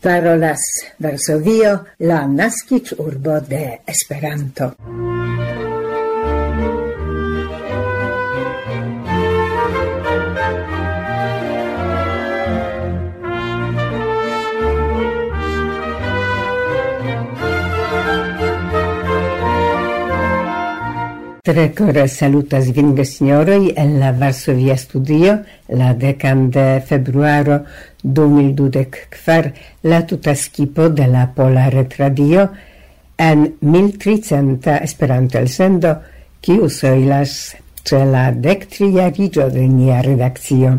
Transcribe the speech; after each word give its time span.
parolas 0.00 0.60
Varsovio, 0.98 1.76
la 1.98 2.26
naskic 2.26 2.94
urbo 2.98 3.40
de 3.40 3.80
Esperanto. 3.86 4.74
Tre 21.50 21.72
kore 21.74 22.04
salutas 22.06 22.68
vin 22.70 22.92
signoroi, 23.02 23.72
en 23.74 23.96
la 23.98 24.12
Varsovia 24.14 24.76
studio 24.78 25.32
la 25.66 25.94
dekan 25.98 26.44
de 26.54 26.80
februaro 26.86 27.56
2024 28.04 29.50
la 29.82 30.06
tuta 30.06 30.36
skipo 30.36 30.88
de 30.88 31.08
la 31.08 31.26
Pola 31.34 31.68
Retradio 31.68 32.50
en 33.16 33.56
1300 33.60 34.76
Esperanto 34.84 35.38
elsendo 35.38 35.96
kiu 36.40 36.68
soilas 36.68 37.56
ce 37.82 38.04
la 38.04 38.30
dektriariĝo 38.30 39.48
de 39.50 39.66
nia 39.66 40.04
redakcio. 40.06 40.76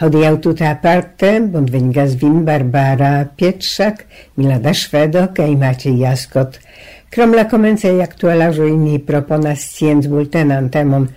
Hodiaŭ 0.00 0.34
tuta 0.40 0.70
aparte 0.70 1.40
bonvenigas 1.40 2.16
vin 2.16 2.40
Barbara 2.44 3.28
Pietrzak, 3.36 4.06
Milada 4.36 4.72
Szwedo 4.72 5.28
kaj 5.36 5.52
Maciej 5.60 6.00
Jaskot– 6.06 6.56
Krom 7.10 7.32
la 7.34 7.48
comencei 7.50 7.96
aktualaĵoj 8.04 8.68
ni 8.78 9.00
proponas 9.02 9.64
sciencbultenan 9.72 10.68
temon, 10.70 11.08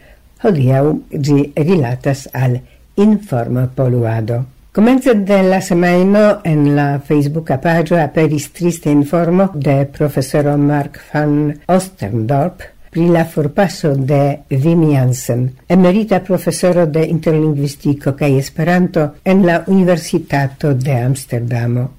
hodiaŭ 0.42 0.88
ĝi 1.28 1.36
rilatas 1.68 2.24
al 2.34 2.56
informpoluado. 2.98 4.40
Comence 4.74 5.14
de 5.14 5.38
la 5.46 5.60
semajno 5.62 6.24
en 6.50 6.64
la 6.74 6.88
Facebooka 6.98 7.60
paĝo 7.62 8.00
aperis 8.02 8.50
triste 8.58 8.90
informo 8.90 9.52
de 9.54 9.76
profesoro 10.00 10.58
Mark 10.58 10.98
van 11.12 11.54
Ostendorp 11.76 12.66
pri 12.90 13.06
la 13.14 13.28
forpaso 13.30 13.94
de 13.94 14.24
Wim 14.50 14.90
Jansen, 14.96 15.46
emerita 15.70 16.24
profesoro 16.26 16.88
de 16.90 17.06
interlingvistiko 17.06 18.18
kaj 18.18 18.34
Esperanto 18.40 19.12
en 19.24 19.46
la 19.46 19.62
Universitato 19.68 20.74
de 20.74 20.98
Amsterdamo. 21.06 21.92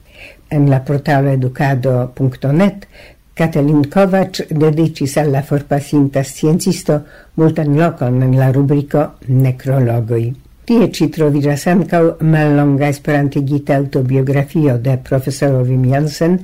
En 0.50 0.68
la 0.70 0.82
portalo 0.82 1.30
educado.net 1.30 2.86
Katalin 3.34 3.90
Kovac 3.90 4.46
dedicis 4.48 5.16
alla 5.16 5.42
forpasinta 5.42 6.22
sciencisto 6.22 7.00
multan 7.34 7.74
lokon 7.74 8.22
en 8.22 8.36
la 8.38 8.52
rubrico 8.52 9.18
Necrologoi. 9.26 10.28
Tie 10.64 10.90
ci 10.90 11.08
troviras 11.10 11.66
ancau 11.66 12.14
mallonga 12.20 12.86
esperantigita 12.88 13.74
autobiografio 13.74 14.78
de 14.78 14.96
profesoro 15.02 15.64
Wim 15.66 15.82
Jansen, 15.90 16.38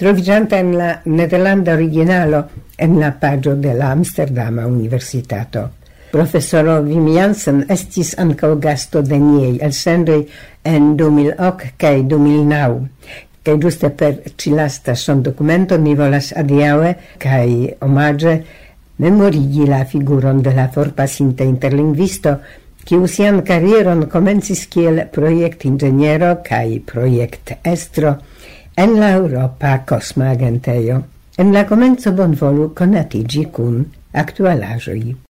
troviĝanta 0.00 0.56
en 0.56 0.72
la 0.78 0.88
nederlanda 1.04 1.76
originalo 1.76 2.42
en 2.78 2.96
la 2.98 3.12
pagio 3.20 3.54
de 3.54 3.74
la 3.76 3.92
Amsterdama 3.92 4.66
Universitato. 4.66 5.68
Professoro 6.10 6.80
Wim 6.80 7.06
Jansen 7.14 7.66
estis 7.68 8.16
ancau 8.18 8.56
gasto 8.56 9.02
de 9.02 9.20
niaj 9.20 9.58
elsendoj 9.60 10.24
en 10.64 10.96
2008 10.96 11.74
cae 11.76 12.00
2009 12.02 13.28
Kaj 13.42 13.54
ĝuste 13.56 13.88
per 13.96 14.18
s'ha 14.36 15.14
documento 15.26 15.78
mi 15.78 15.94
volas 15.94 16.32
adiaue 16.36 16.94
kaj 17.18 17.76
omage 17.86 18.34
memorigi 19.00 19.66
la 19.66 19.84
figuron 19.84 20.42
de 20.42 20.52
la 20.54 20.68
forpasinta 20.74 21.44
interlingvisto, 21.44 22.34
kiu 22.84 23.06
sian 23.06 23.40
karieron 23.48 24.06
komencis 24.12 24.66
kiel 24.66 25.06
projekt-inĝeniero 25.14 26.34
kaj 26.44 26.80
projekt-estro 26.92 28.14
en 28.76 28.94
la 29.00 29.10
Europa 29.16 29.78
Kosma 29.88 30.30
Agentejo. 30.34 31.00
En 31.38 31.52
la 31.56 31.64
komenco 31.64 32.12
bonvolu 32.12 32.70
konatigi 32.76 33.46
kun 33.56 33.86
aktualaĵoj. 34.12 35.29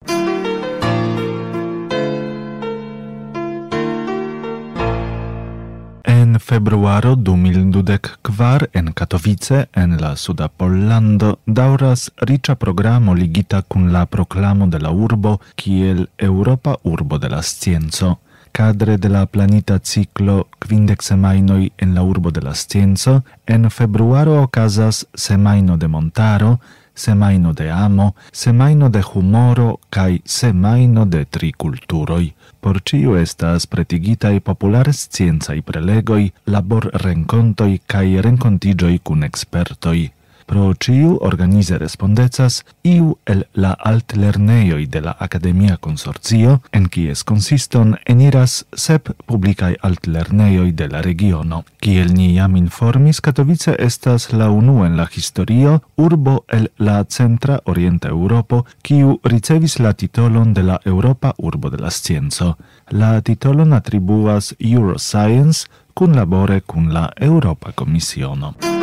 februaro 6.49 7.15
2024 7.15 8.69
en 8.73 8.93
Katowice 8.95 9.69
en 9.75 10.01
la 10.01 10.17
suda 10.17 10.49
Pollando 10.49 11.39
dauras 11.45 12.11
riĉa 12.17 12.55
programo 12.55 13.13
ligita 13.15 13.61
kun 13.63 13.93
la 13.93 14.07
proklamo 14.07 14.67
de 14.67 14.79
la 14.79 14.91
urbo 14.91 15.39
kiel 15.57 16.07
Europa 16.17 16.77
urbo 16.85 17.19
de 17.19 17.29
la 17.29 17.43
scienco. 17.43 18.17
Cadre 18.53 18.97
de 18.97 19.09
la 19.09 19.27
planita 19.27 19.79
ciclo 19.79 20.47
quindec 20.59 21.03
semainoi 21.03 21.71
en 21.77 21.95
la 21.95 22.03
urbo 22.03 22.31
de 22.31 22.41
la 22.41 22.55
scienco, 22.55 23.21
en 23.47 23.71
februaro 23.71 24.43
ocasas 24.43 25.07
semaino 25.15 25.77
de 25.77 25.89
montaro, 25.89 26.61
semaino 26.99 27.55
de 27.55 27.71
amo, 27.71 28.15
semaino 28.33 28.91
de 28.91 29.03
humoro 29.03 29.79
kai 29.89 30.21
semaino 30.25 31.07
de 31.07 31.25
tri 31.25 31.53
culturoi. 31.53 32.35
Por 32.61 32.83
ciu 32.83 33.15
estas 33.17 33.67
pretigita 33.71 34.33
e 34.35 34.41
popular 34.41 34.93
scienza 34.93 35.55
i 35.55 35.63
prelegoi, 35.63 36.33
labor 36.45 36.91
rencontoi 37.05 37.81
kai 37.87 38.21
rencontigioi 38.21 38.99
cun 38.99 39.23
expertoi. 39.23 40.18
Pro 40.49 40.73
ciu 40.81 41.19
organize 41.21 41.77
respondecas 41.77 42.63
iu 42.83 43.19
el 43.29 43.43
la 43.53 43.75
altlerneioi 43.91 44.87
de 44.87 45.03
la 45.05 45.13
Academia 45.21 45.77
Consorcio, 45.77 46.63
en 46.73 46.87
kies 46.89 47.21
consiston 47.29 47.99
eniras 48.07 48.55
sep 48.73 49.11
publicae 49.29 49.77
altlerneioi 49.83 50.73
de 50.73 50.89
la 50.89 51.03
regiono. 51.05 51.65
Kiel 51.85 52.15
ni 52.17 52.31
jam 52.39 52.57
informis, 52.57 53.21
Katowice 53.21 53.77
estas 53.79 54.31
la 54.33 54.49
unu 54.49 54.87
en 54.87 54.97
la 54.97 55.07
historio 55.13 55.83
urbo 55.97 56.39
el 56.49 56.71
la 56.79 57.05
centra 57.05 57.61
orienta 57.65 58.09
Europo, 58.09 58.65
kiu 58.81 59.21
ricevis 59.25 59.77
la 59.79 59.93
titolon 59.93 60.55
de 60.55 60.63
la 60.63 60.81
Europa 60.87 61.35
Urbo 61.37 61.69
de 61.69 61.77
la 61.77 61.91
Scienzo. 61.91 62.57
La 62.89 63.21
titolon 63.21 63.75
attribuas 63.75 64.55
Euroscience, 64.59 65.69
cun 65.93 66.17
labore 66.17 66.63
cun 66.63 66.95
la 66.95 67.13
Europa 67.21 67.73
Commissiono. 67.73 68.78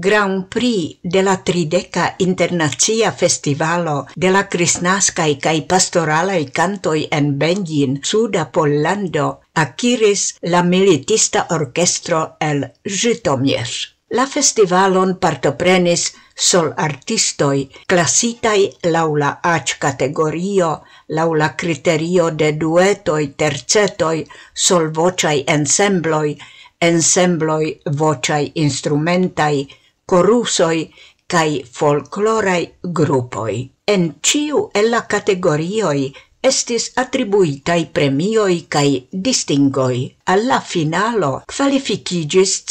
Grand 0.00 0.44
Prix 0.48 1.00
de 1.02 1.22
la 1.24 1.42
Trideca 1.42 2.14
Internacia 2.18 3.10
Festivalo 3.10 4.06
de 4.14 4.30
la 4.30 4.44
Crisnascai 4.48 5.32
cae 5.42 5.62
Pastoralaj 5.72 6.52
Cantoi 6.54 7.08
en 7.10 7.32
Benjin, 7.40 7.98
Suda 8.04 8.44
Pollando, 8.52 9.40
akiris 9.54 10.36
la 10.42 10.62
militista 10.62 11.46
orkestro 11.50 12.20
el 12.38 12.62
Žytomir. 12.84 13.66
La 14.14 14.26
festivalon 14.26 15.16
partoprenis 15.18 16.04
sol 16.50 16.70
artistoi 16.76 17.66
classitai 17.88 18.70
laula 18.84 19.32
H 19.42 19.80
categorio, 19.80 20.70
laula 21.08 21.48
criterio 21.56 22.30
de 22.30 22.52
duetoi, 22.52 23.34
tercetoi, 23.36 24.22
sol 24.54 24.92
vociai 24.94 25.42
ensembloi, 25.56 26.38
ensembloi 26.80 27.80
vociai 27.98 28.52
instrumentai, 28.54 29.66
corusoi 30.10 30.80
cae 31.28 31.64
folclorai 31.76 32.62
gruppoi. 33.00 33.58
En 33.94 34.14
ciu 34.22 34.70
el 34.74 34.90
la 34.94 35.02
categorioi 35.12 36.08
estis 36.48 36.92
attribuitai 37.02 37.86
premioi 37.92 38.66
cae 38.74 39.06
distingoi. 39.26 40.00
Alla 40.34 40.60
finalo 40.60 41.32
qualificigis 41.54 42.64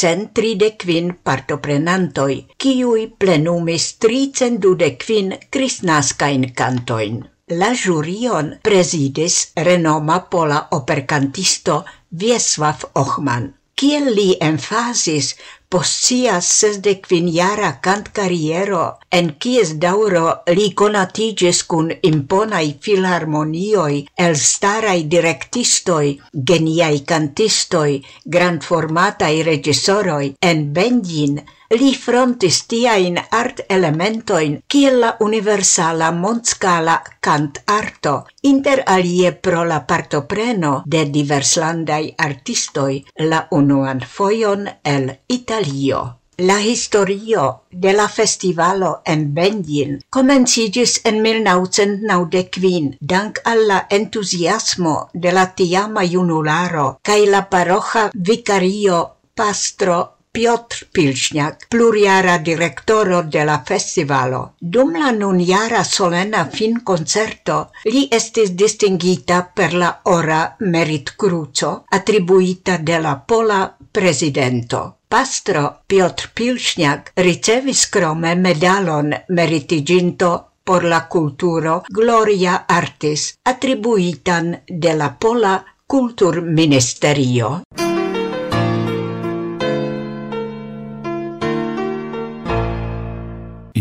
quin 0.83 1.17
partoprenantoi, 1.23 2.45
ciui 2.57 3.07
plenumis 3.19 3.97
tricendudecvin 3.97 5.37
crisnascain 5.51 6.53
cantoin. 6.53 7.25
La 7.49 7.71
jurion 7.73 8.57
presidis 8.63 9.51
renoma 9.55 10.19
pola 10.29 10.67
opercantisto 10.71 11.85
Wiesław 12.11 12.91
Ochman 12.95 13.56
kiel 13.77 14.07
li 14.17 14.29
enfasis 14.41 15.33
post 15.69 16.05
sia 16.07 16.37
sesdekvinjara 16.47 17.69
kantkarriero, 17.85 18.83
en 19.17 19.31
kies 19.43 19.73
daŭro 19.83 20.23
li 20.59 20.67
konatiĝis 20.81 21.59
kun 21.71 21.91
imponaj 22.09 22.63
filharmonioj, 22.85 23.93
elstaraj 24.27 24.97
direktistoj, 25.15 26.05
geniaj 26.51 26.95
kantistoj, 27.11 27.89
grandformataj 28.37 29.33
reĝisoroj 29.49 30.23
en 30.51 30.65
Benjin, 30.79 31.41
li 31.75 31.93
frontis 31.95 32.61
tiain 32.71 33.17
art 33.31 33.61
elementoin 33.69 34.59
kiel 34.71 34.99
la 35.03 35.15
universala 35.19 36.11
mondscala 36.11 37.01
cant 37.21 37.59
arto, 37.67 38.15
inter 38.43 38.83
alie 38.85 39.31
pro 39.31 39.63
la 39.63 39.81
partopreno 39.89 40.83
de 40.85 41.05
diverslandai 41.17 42.13
artistoi 42.17 43.03
la 43.31 43.47
unuan 43.51 43.99
foion 43.99 44.69
el 44.83 45.11
Italio. 45.27 46.05
La 46.37 46.61
historio 46.61 47.63
de 47.71 47.93
la 47.93 48.07
festivalo 48.07 49.01
en 49.05 49.33
Benjin 49.33 49.99
comencigis 50.09 51.01
en 51.03 51.21
1995 51.23 52.97
dank 53.01 53.39
alla 53.43 53.87
entusiasmo 53.89 55.09
de 55.13 55.31
la 55.31 55.47
tiama 55.55 56.05
junularo 56.05 56.99
cae 57.01 57.25
la 57.25 57.41
paroĥa 57.49 58.11
vicario 58.13 58.99
pastro 59.33 60.16
Piotr 60.37 60.85
Pilchniak, 60.93 61.65
pluriara 61.67 62.37
directoro 62.37 63.23
de 63.23 63.43
la 63.43 63.63
festivalo. 63.65 64.53
Dum 64.59 64.91
la 64.93 65.09
nuniara 65.09 65.83
solena 65.83 66.43
fin 66.45 66.83
concerto, 66.83 67.55
li 67.89 68.03
estis 68.11 68.51
distingita 68.53 69.39
per 69.55 69.73
la 69.73 69.89
ora 70.13 70.41
merit 70.59 71.15
cruco, 71.17 71.71
attribuita 71.89 72.77
de 72.77 72.99
la 73.01 73.15
pola 73.17 73.63
presidento. 73.91 74.83
Pastro 75.09 75.63
Piotr 75.87 76.29
Pilchniak 76.35 77.13
ricevis 77.15 77.87
crome 77.89 78.35
medalon 78.35 79.15
meritiginto 79.29 80.31
por 80.63 80.83
la 80.83 81.07
culturo 81.07 81.81
Gloria 81.89 82.65
Artis, 82.67 83.39
attribuitan 83.43 84.61
de 84.67 84.93
la 84.93 85.15
pola 85.17 85.63
Kultur 85.87 86.41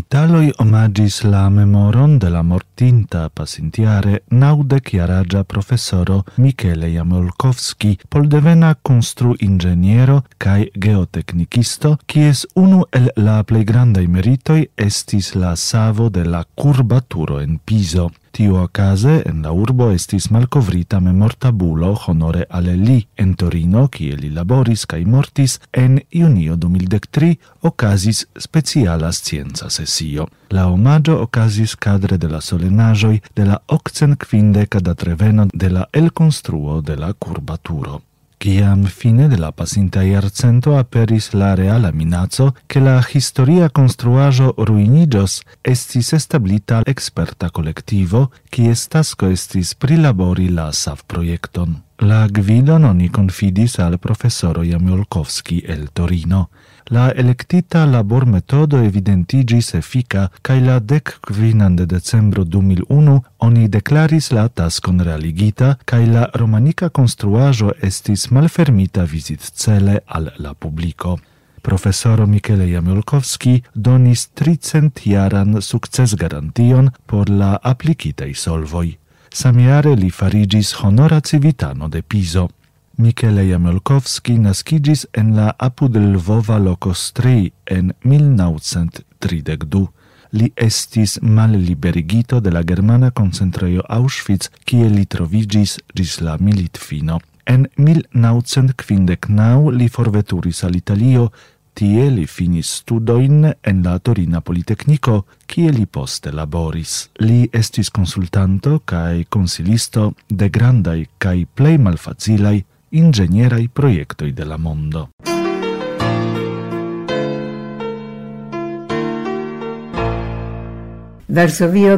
Italoi 0.06 0.52
omagis 0.62 1.24
la 1.24 1.50
memoron 1.50 2.20
de 2.22 2.28
la 2.30 2.42
mortinta 2.76 3.30
pasintiare 3.30 4.22
naude 4.28 4.80
chiaragia 4.80 5.44
professoro 5.44 6.24
Michele 6.36 6.90
Jamolkowski, 6.90 7.98
poldevena 8.08 8.74
constru 8.74 9.34
ingeniero 9.40 10.24
cae 10.36 10.70
geotecnicisto, 10.74 11.96
cies 12.06 12.46
unu 12.54 12.84
el 12.92 13.08
la 13.16 13.42
plei 13.44 13.64
grandai 13.64 14.06
meritoi 14.06 14.68
estis 14.76 15.34
la 15.34 15.56
savo 15.56 16.10
de 16.10 16.24
la 16.24 16.44
curbaturo 16.54 17.40
en 17.40 17.58
Piso. 17.64 18.10
Tio 18.36 18.60
ocase 18.60 19.22
en 19.24 19.40
la 19.40 19.50
urbo 19.56 19.86
estis 19.90 20.26
malcovrita 20.28 20.98
memortabulo 21.00 21.94
honore 22.06 22.44
ale 22.50 22.74
li 22.76 22.98
en 23.16 23.32
Torino, 23.34 23.86
kie 23.88 24.12
li 24.20 24.28
laboris 24.28 24.84
cae 24.84 25.06
mortis 25.06 25.56
en 25.72 26.02
junio 26.12 26.56
2003 26.56 27.38
ocasis 27.62 28.26
speciala 28.36 29.12
scienza 29.12 29.70
sesio. 29.70 30.28
La 30.50 30.68
omaggio 30.68 31.20
ocasis 31.22 31.74
cadre 31.76 32.16
de 32.16 32.28
la 32.28 32.40
solenajoi 32.40 33.20
de 33.34 33.44
la 33.44 33.62
occen 33.66 34.16
quindeca 34.16 34.80
da 34.80 34.94
treveno 34.94 35.46
de 35.52 35.70
la 35.70 35.88
elconstruo 35.92 36.80
de 36.80 36.96
la 36.96 37.12
curbaturo. 37.12 38.02
Ciam 38.38 38.84
fine 38.84 39.28
de 39.28 39.38
la 39.38 39.50
pasinta 39.50 40.04
iarcento 40.04 40.76
aperis 40.78 41.32
la 41.32 41.54
reala 41.54 41.90
minaco 41.90 42.54
che 42.66 42.80
la 42.80 43.02
historia 43.12 43.68
construajo 43.70 44.54
ruinigios 44.56 45.42
estis 45.62 46.12
establita 46.12 46.82
experta 46.84 47.50
collectivo, 47.50 48.30
qui 48.50 48.68
estasco 48.68 49.26
estis 49.26 49.74
prilabori 49.74 50.48
la 50.50 50.70
SAF 50.72 51.02
proiecton. 51.06 51.82
La 51.98 52.26
gvidon 52.28 52.84
oni 52.84 53.08
confidis 53.08 53.78
al 53.78 53.98
professoro 53.98 54.62
Jamiolkowski 54.62 55.64
el 55.66 55.88
Torino, 55.90 56.50
la 56.90 57.10
electita 57.10 57.84
labor 57.86 58.26
metodo 58.26 58.78
evidentigis 58.84 59.74
efika 59.74 60.28
cae 60.42 60.60
la 60.60 60.78
dec 60.80 61.18
quinan 61.26 61.76
de 61.76 61.86
decembro 61.86 62.44
2001 62.44 63.20
oni 63.38 63.68
declaris 63.68 64.30
la 64.32 64.48
tascon 64.48 65.00
realigita 65.00 65.76
cae 65.84 66.06
la 66.06 66.30
romanica 66.34 66.88
construajo 66.88 67.72
estis 67.82 68.30
malfermita 68.30 69.04
visit 69.04 69.40
cele 69.40 70.00
al 70.06 70.30
la 70.38 70.54
publico. 70.54 71.18
Professoro 71.62 72.26
Michele 72.26 72.70
Jamiolkowski 72.70 73.62
donis 73.74 74.28
tricentjaran 74.34 75.62
sukces 75.62 76.14
garantion 76.14 76.90
por 77.06 77.30
la 77.30 77.58
aplikitaj 77.62 78.34
solvoj. 78.34 78.94
Samiare 79.32 79.96
li 79.96 80.10
farigis 80.10 80.74
honora 80.82 81.20
civitano 81.20 81.88
de 81.88 82.02
Piso. 82.02 82.48
Michele 82.98 83.44
Jamelkowski 83.44 84.38
naskigis 84.40 85.06
en 85.12 85.34
la 85.36 85.54
apud 85.58 85.96
Lvova 85.96 86.58
Lokostrei 86.58 87.52
en 87.66 87.92
1932. 88.02 89.88
Li 90.32 90.52
estis 90.56 91.18
malliberigito 91.20 92.40
de 92.40 92.50
la 92.50 92.62
germana 92.64 93.10
concentrejo 93.10 93.82
Auschwitz, 93.88 94.48
kie 94.64 94.88
li 94.88 95.04
trovigis 95.06 95.78
gis 95.94 96.20
la 96.24 96.36
militfino. 96.40 97.20
En 97.44 97.68
1959 97.76 99.70
li 99.76 99.88
forveturis 99.92 100.64
al 100.64 100.76
Italio, 100.76 101.30
tie 101.76 102.10
li 102.10 102.26
finis 102.26 102.80
studoin 102.80 103.44
en 103.60 103.82
la 103.84 103.98
Torina 103.98 104.40
Politecnico, 104.40 105.26
kie 105.46 105.68
li 105.70 105.84
poste 105.86 106.32
laboris. 106.32 107.10
Li 107.20 107.44
estis 107.52 107.90
consultanto 107.90 108.80
cae 108.88 109.26
consilisto 109.28 110.14
de 110.28 110.48
grandai 110.48 111.06
cae 111.18 111.44
plei 111.44 111.76
malfacilai 111.76 112.64
Ingegnerai 112.96 113.68
Proiectoi 113.68 114.32
de 114.32 114.46
la 114.46 114.56
Mondo. 114.56 115.10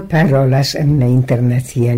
Parolas 0.08 0.74
en 0.74 0.98
la 0.98 1.06
internacia 1.06 1.94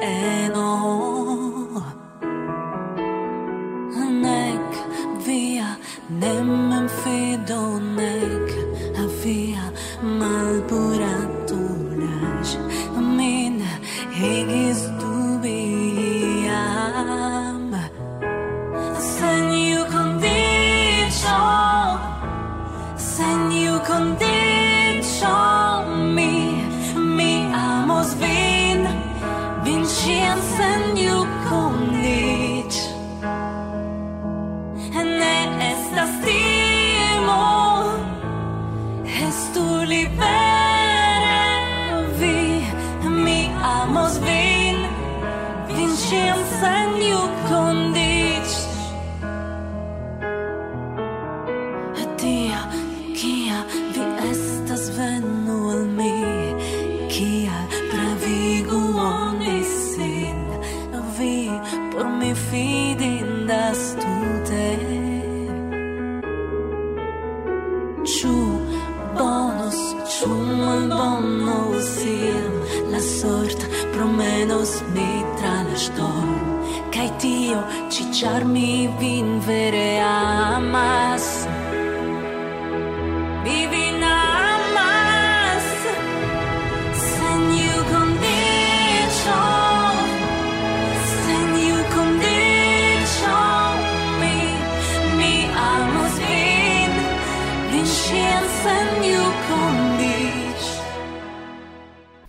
爱 0.00 0.41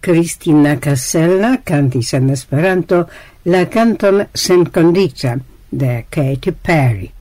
Cristina 0.03 0.79
Casella 0.81 1.61
cantis 1.63 2.11
en 2.13 2.29
Esperanto 2.29 3.07
la 3.43 3.69
canton 3.69 4.27
sencondicia 4.33 5.39
de 5.69 6.07
Katy 6.09 6.51
Perry. 6.51 7.13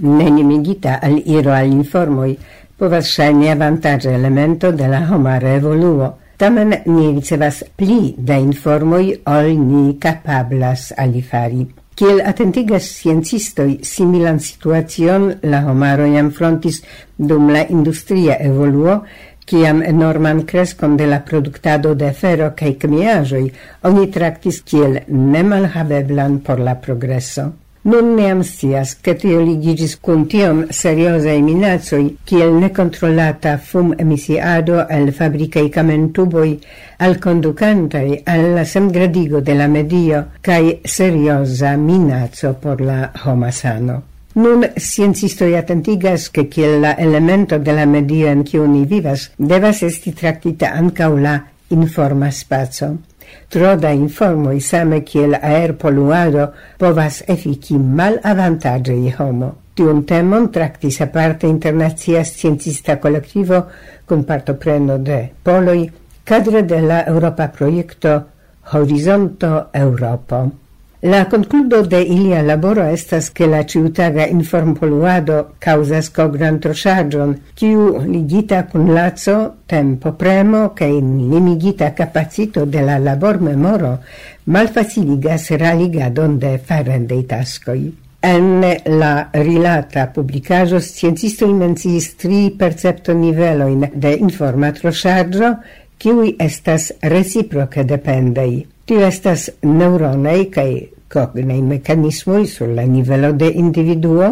Nenimigita 0.00 0.98
al 0.98 1.22
iro 1.24 1.54
al 1.54 1.70
informoi 1.70 2.34
povas 2.74 3.14
ŝajni 3.14 3.54
avantaĝa 3.54 4.10
elemento 4.10 4.72
de 4.74 4.90
la 4.90 5.04
homara 5.06 5.54
evoluo, 5.54 6.16
tamen 6.36 6.80
ni 6.90 7.12
ricevas 7.14 7.62
pli 7.76 8.16
da 8.18 8.42
informoj 8.42 9.04
ol 9.38 9.54
ni 9.54 10.00
kapablas 10.02 10.90
alifari. 10.98 11.77
Kiel 11.98 12.20
atentigas 12.22 12.86
sciencistoi 12.94 13.80
similan 13.82 14.36
situacion 14.38 15.24
la 15.50 15.64
homaro 15.66 16.04
jam 16.06 16.28
frontis 16.30 16.76
dum 17.18 17.48
la 17.50 17.64
industria 17.74 18.36
evoluo, 18.38 19.00
kiam 19.48 19.82
enorman 19.82 20.44
crescon 20.46 20.94
de 20.96 21.08
la 21.10 21.18
productado 21.26 21.96
de 21.98 22.12
fero 22.20 22.52
cae 22.54 22.76
kemiaĵoj 22.78 23.44
oni 23.90 24.06
tractis 24.14 24.60
kiel 24.62 25.00
nemalhaveblan 25.08 26.38
por 26.46 26.62
la 26.62 26.76
progreso. 26.86 27.48
Nun 27.82 28.14
neam 28.16 28.42
scias, 28.42 28.96
che 29.00 29.14
tio 29.14 29.40
ligigis 29.40 30.00
cun 30.00 30.26
tiom 30.26 30.66
seriosai 30.68 31.40
minacoi, 31.42 32.16
kiel 32.24 32.52
necontrollata 32.58 33.56
fum 33.56 33.94
emisiado 33.96 34.84
al 34.84 35.12
fabricai 35.12 35.68
camentuboi, 35.68 36.58
al 36.98 37.18
conducantai 37.18 38.22
alla 38.24 38.64
semgradigo 38.64 39.40
de 39.40 39.54
la 39.54 39.68
medio, 39.68 40.26
cae 40.40 40.80
seriosa 40.82 41.76
minazo 41.76 42.54
por 42.54 42.80
la 42.80 43.12
homa 43.24 43.52
sano. 43.52 44.02
Nun 44.34 44.72
sciencistoi 44.74 45.56
attentigas 45.56 46.30
che 46.30 46.48
kiel 46.48 46.80
la 46.80 46.96
elemento 46.98 47.58
de 47.58 47.72
la 47.72 47.86
medio 47.86 48.28
in 48.28 48.44
cioni 48.44 48.84
vivas 48.84 49.30
devas 49.36 49.82
esti 49.82 50.12
tractita 50.12 50.72
ancau 50.72 51.16
la 51.16 51.42
informa 51.68 52.30
spazio 52.30 52.98
tro 53.48 53.76
da 53.76 53.90
informoj 53.92 54.60
same 54.60 55.00
kiel 55.04 55.34
aerpoluado 55.42 56.48
povas 56.78 57.22
efiki 57.28 57.78
malavantaĝe 57.78 58.96
i 59.06 59.14
homo. 59.18 59.54
Tiun 59.74 60.02
temon 60.06 60.48
traktis 60.52 61.00
aparte 61.00 61.46
internacia 61.46 62.24
sciencista 62.24 62.96
kolektivo 62.96 63.62
kun 64.06 64.24
partopreno 64.24 64.98
de 64.98 65.20
poloj 65.42 65.80
kadre 66.24 66.62
de 66.62 66.80
la 66.80 67.04
Europa 67.06 67.48
projekto 67.48 68.20
Horizonto 68.72 69.68
Europo. 69.72 70.67
La 71.00 71.28
concludo 71.28 71.84
de 71.86 72.00
ilia 72.02 72.40
laboro 72.42 72.82
estas 72.82 73.30
che 73.30 73.46
la 73.46 73.62
ciutaga 73.64 74.24
informpoluado 74.26 75.52
causas 75.62 76.08
cognan 76.10 76.58
trosagion, 76.58 77.36
kiu 77.54 78.00
ligita 78.02 78.64
cun 78.66 78.88
lazo, 78.92 79.62
tempo 79.66 80.10
premo, 80.18 80.72
che 80.74 80.88
limigita 80.88 81.92
capacito 81.92 82.64
de 82.64 82.82
la 82.82 82.98
labor 82.98 83.38
memoro 83.40 84.00
malfaciligas 84.46 85.50
raligadon 85.50 86.36
de 86.38 86.58
farendei 86.58 87.22
tascoi. 87.22 87.94
En 88.20 88.66
la 88.84 89.28
rilata 89.32 90.08
publicajo 90.12 90.80
scientisto 90.80 91.46
imensis 91.46 92.16
tri 92.16 92.50
percepto 92.50 93.14
niveloin 93.14 93.86
de 93.94 94.16
informa 94.18 94.72
trosaggio, 94.72 95.60
kiui 95.96 96.34
estas 96.40 96.90
reciproce 96.98 97.84
dependei. 97.84 98.66
Tio 98.88 99.02
estas 99.04 99.42
neuronei 99.68 100.46
kaj 100.48 100.70
cognei 101.12 101.60
mekanismoj 101.60 102.46
sur 102.48 102.70
la 102.72 102.86
nivelo 102.88 103.34
de 103.36 103.50
individuo, 103.62 104.28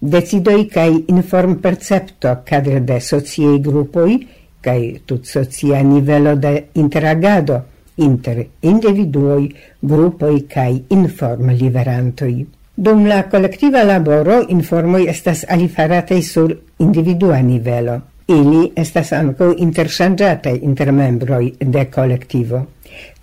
decidoj 0.00 0.62
kaj 0.72 0.86
informpercepto 1.14 2.32
cadre 2.48 2.80
de 2.80 2.96
sociaj 3.00 3.58
kai 3.60 4.14
kaj 4.60 4.80
tutsocia 5.04 5.82
nivelo 5.82 6.34
de 6.36 6.54
interagado 6.74 7.60
inter 7.96 8.40
individuoj, 8.62 9.48
grupoj 9.82 10.34
kaj 10.48 10.80
informliverantoj. 10.88 12.34
Dum 12.76 13.04
la 13.06 13.22
collectiva 13.28 13.82
laboro 13.84 14.40
informoi 14.48 15.08
estas 15.08 15.44
alifaratei 15.48 16.22
sur 16.22 16.56
individua 16.78 17.42
nivelo. 17.42 18.00
Ili 18.30 18.68
estas 18.78 19.08
anco 19.16 19.48
interŝanĝataj 19.64 20.52
inter 20.62 20.92
membroi 20.94 21.48
de 21.76 21.82
collectivo. 21.90 22.60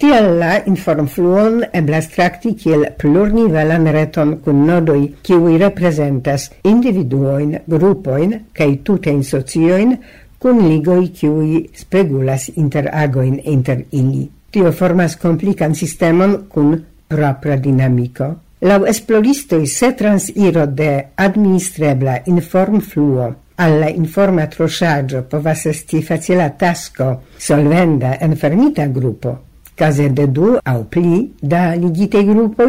Tial 0.01 0.25
la 0.41 0.49
informfluon 0.71 1.61
eblas 1.79 2.09
tracti 2.11 2.51
kiel 2.59 2.83
plurnivelan 2.99 3.87
reton 3.95 4.33
kun 4.43 4.65
nodoi 4.67 5.05
kiuj 5.29 5.53
representas 5.63 6.49
individuoin, 6.73 7.55
grupoin, 7.75 8.35
kaj 8.57 8.69
tutein 8.83 9.23
socioin, 9.23 9.95
kun 10.43 10.61
ligoi 10.67 11.07
kiuj 11.21 11.63
spegulas 11.85 12.49
interagojn 12.55 13.39
inter 13.45 13.85
ili. 13.91 14.27
Tio 14.51 14.75
formas 14.75 15.15
komplikan 15.23 15.75
sistemon 15.75 16.37
kun 16.51 16.75
propra 17.07 17.55
dinamico. 17.55 18.33
Lau 18.67 18.83
esploristoi 18.89 19.67
se 19.67 19.93
transiro 19.95 20.67
de 20.67 20.93
administrebla 21.15 22.23
informfluo 22.27 23.33
alla 23.57 23.89
informa 23.89 24.45
troŝaĵo 24.53 25.23
povas 25.31 25.65
esti 25.71 26.01
facila 26.05 26.49
tasco 26.61 27.07
solvenda 27.41 28.13
en 28.21 28.35
fermita 28.37 28.85
gruppo, 28.93 29.33
case 29.75 30.09
de 30.09 30.27
du 30.27 30.51
au 30.63 30.83
pli 30.85 31.23
da 31.41 31.73
ligitaj 31.73 32.23
santa 32.27 32.67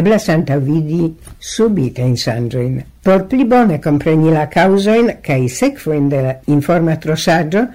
eblas 0.00 0.28
antaŭvidi 0.32 1.10
subitajn 1.52 2.16
ŝanĝojn. 2.16 2.80
Por 3.04 3.26
pli 3.28 3.44
bone 3.44 3.78
compreni 3.78 4.32
la 4.32 4.46
causoin, 4.48 5.10
cae 5.20 5.48
sequoin 5.48 6.08
de 6.08 6.22
la 6.22 6.34
informa 6.46 6.96
troŝaĵo 6.96 7.66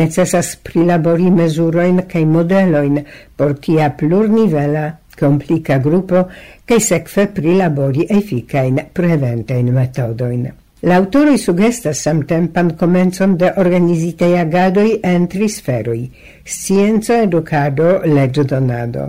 necessas 0.00 0.56
prilabori 0.56 1.30
mesuroin 1.30 2.06
cae 2.08 2.24
modeloin 2.24 3.02
por 3.36 3.58
tia 3.60 3.90
plurnivela 3.90 4.88
complica 5.18 5.78
gruppo, 5.78 6.28
cae 6.64 6.80
secfe 6.80 7.26
prilabori 7.26 8.06
efficain 8.08 8.86
preventain 8.92 9.74
metodoin. 9.74 10.46
L'autore 10.86 11.32
autoroj 11.32 11.38
sugestas 11.42 12.00
samtempan 12.04 12.68
comenzon 12.78 13.32
de 13.36 13.48
organizitei 13.58 14.36
agadoi 14.38 15.00
en 15.02 15.24
tri 15.26 15.48
sferoi, 15.50 16.04
scienzo, 16.44 17.16
educado, 17.24 17.88
legge 18.06 18.44
donado. 18.44 19.08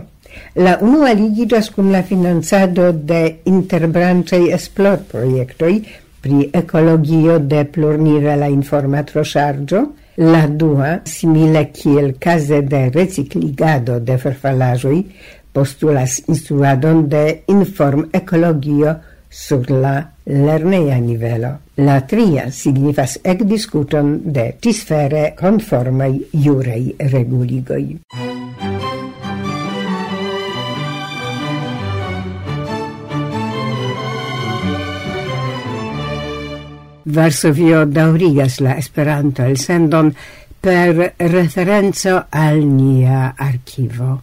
La 0.58 0.72
unua 0.82 1.12
ligidas 1.14 1.68
cum 1.70 1.92
la 1.92 2.00
financado 2.02 2.88
de 2.90 3.20
interbranciai 3.44 4.50
esplor 4.58 5.04
proiectoi 5.12 5.78
pri 6.20 6.48
ecologio 6.62 7.38
de 7.38 7.62
plurnivela 7.70 8.50
informatroŝarĝo, 8.50 9.86
la 10.34 10.44
dua, 10.50 10.92
simile 11.06 11.68
kiel 11.70 12.16
case 12.18 12.64
de 12.66 12.88
recicligado 12.90 14.00
de 14.00 14.18
farfalajoi, 14.18 15.04
postulas 15.54 16.24
instruadon 16.26 17.06
de 17.06 17.44
inform 17.46 18.08
ecologio 18.10 18.98
sur 19.30 19.70
la 19.70 19.98
lerneia 20.28 20.98
nivelo. 21.00 21.52
La 21.80 22.00
tria 22.06 22.50
signifas 22.52 23.18
ekdiskuton 23.24 24.18
de 24.34 24.50
tisfere 24.60 25.32
conformai 25.38 26.18
iurei 26.44 26.94
reguligoi. 26.98 27.98
Varsovio 37.08 37.86
daurigas 37.88 38.60
la 38.60 38.76
Esperanto 38.76 39.42
elsendon 39.42 40.12
per 40.60 41.14
referenzo 41.16 42.26
al 42.28 42.62
nia 42.64 43.34
archivo. 43.36 44.20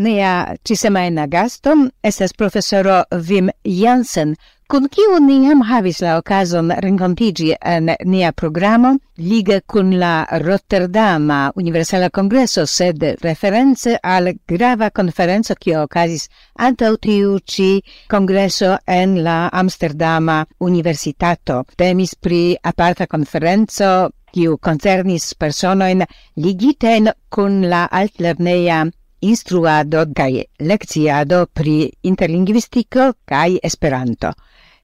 Nia 0.00 0.56
cisemajna 0.64 1.26
gasto 1.26 1.74
estas 2.02 2.32
profesoro 2.32 3.02
Wim 3.28 3.50
Jansen, 3.64 4.30
kun 4.70 4.86
kiu 4.88 5.18
ni 5.20 5.34
jam 5.44 5.60
havis 5.68 5.98
la 6.00 6.14
okazon 6.16 6.70
renkontiĝi 6.84 7.50
en 7.72 7.90
nia 8.08 8.30
programo 8.32 8.94
lige 9.18 9.58
kun 9.66 9.90
la 10.00 10.12
Rotterdama 10.44 11.40
Universala 11.62 12.08
Kongreso, 12.08 12.64
sed 12.66 13.04
reference 13.24 13.98
al 14.02 14.30
grava 14.48 14.88
konferenco 14.90 15.58
kiu 15.60 15.82
okazis 15.82 16.30
antaŭ 16.68 16.94
tiu 17.08 17.34
ĉi 17.54 17.68
kongreso 18.14 18.78
en 18.86 19.18
la 19.26 19.50
Amsterdama 19.52 20.38
Universitato. 20.70 21.58
Temis 21.76 22.14
pri 22.14 22.56
aparta 22.72 23.06
konferenco 23.06 23.90
kiu 24.32 24.56
concernis 24.56 25.34
personoin 25.34 26.06
ligitain 26.36 27.12
kun 27.28 27.60
la 27.68 27.84
altlerneia 28.00 28.80
instruado 29.20 30.04
kaj 30.16 30.42
lekciado 30.60 31.46
pri 31.46 31.90
interlingvistiko 32.02 33.12
kaj 33.24 33.58
Esperanto. 33.62 34.32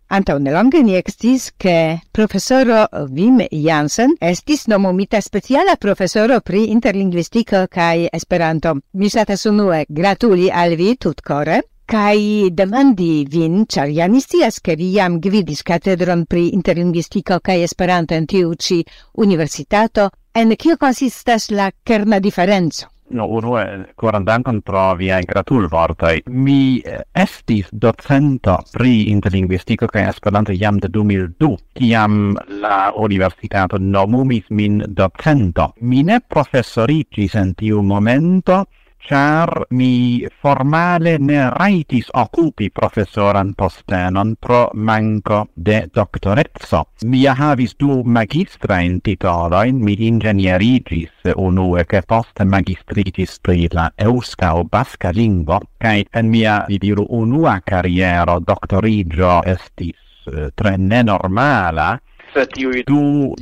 Antaŭ 0.07 0.37
nelonge 0.39 0.83
ni 0.87 0.95
ekstis, 0.95 1.49
ke 1.59 1.99
profesoro 2.15 2.85
Wim 3.11 3.41
Jansen 3.51 4.13
estis 4.21 4.69
nomumita 4.71 5.21
speciala 5.21 5.75
profesoro 5.77 6.39
pri 6.41 6.67
interlingvistiko 6.75 7.65
kaj 7.71 8.07
Esperanto. 8.13 8.77
Mi 8.93 9.11
ŝatas 9.11 9.47
unue 9.51 9.85
gratuli 9.89 10.51
al 10.51 10.77
vi 10.79 10.95
tutkore 10.95 11.61
kaj 11.87 12.51
demandi 12.51 13.27
vin, 13.31 13.65
char 13.67 13.89
ja 13.89 14.07
mi 14.09 14.21
ke 14.63 14.77
vi 14.77 14.93
jam 14.95 15.21
gvidis 15.21 15.63
katedron 15.63 16.27
pri 16.27 16.49
interlingvistiko 16.49 17.41
kaj 17.41 17.63
Esperanto 17.63 18.15
en 18.15 18.27
tiu 18.27 18.55
ĉi 18.55 18.85
universitato, 19.15 20.11
en 20.35 20.57
kio 20.57 20.77
konsistas 20.77 21.51
la 21.51 21.71
kerna 21.85 22.21
diferenco. 22.21 22.96
No, 23.09 23.27
unue, 23.31 23.93
coran 23.95 24.25
dankon 24.25 24.63
pro 24.63 24.97
gratul 24.97 25.27
gratulvortoj. 25.27 26.23
Mi 26.27 26.83
eh, 26.85 27.03
estis 27.15 27.69
docento 27.71 28.57
pri 28.73 29.11
interlinguistico 29.13 29.87
kaj 29.87 30.09
Esperanto 30.09 30.53
jam 30.53 30.79
de 30.79 30.89
2002, 30.89 31.57
kiam 31.79 32.37
la 32.61 32.93
universitato 32.97 33.79
nomumis 33.79 34.51
min 34.51 34.83
docento. 34.89 35.73
Mi 35.81 36.03
ne 36.03 36.19
profesoriĝis 36.21 37.35
en 37.35 37.55
tiu 37.55 37.83
momento, 37.83 38.65
char 39.07 39.67
mi 39.71 40.27
formale 40.41 41.17
ne 41.19 41.51
raitis 41.51 42.09
occupi 42.13 42.71
professoran 42.71 43.55
postenon 43.55 44.35
pro 44.41 44.71
manco 44.75 45.47
de 45.55 45.87
doctorezzo. 45.95 46.89
Mia 47.05 47.35
havis 47.39 47.77
du 47.79 48.03
magistrain 48.05 49.01
titoloin, 49.01 49.79
mi 49.79 49.95
ingenierigis 50.09 51.31
unue 51.37 51.87
che 51.87 52.03
poste 52.03 52.45
magistritis 52.45 53.39
pri 53.39 53.69
la 53.71 53.93
eusca 53.95 54.57
o 54.57 54.65
basca 54.65 55.11
lingua, 55.11 55.61
cae 55.79 56.05
en 56.11 56.29
mia, 56.29 56.65
vi 56.67 56.79
diru, 56.79 57.07
unua 57.09 57.61
carriero 57.65 58.41
doctorigio 58.41 59.43
estis 59.45 60.27
eh, 60.33 60.51
tre 60.55 60.77
nenormala, 60.77 62.01
tiuj 62.45 62.83
du 62.87 63.35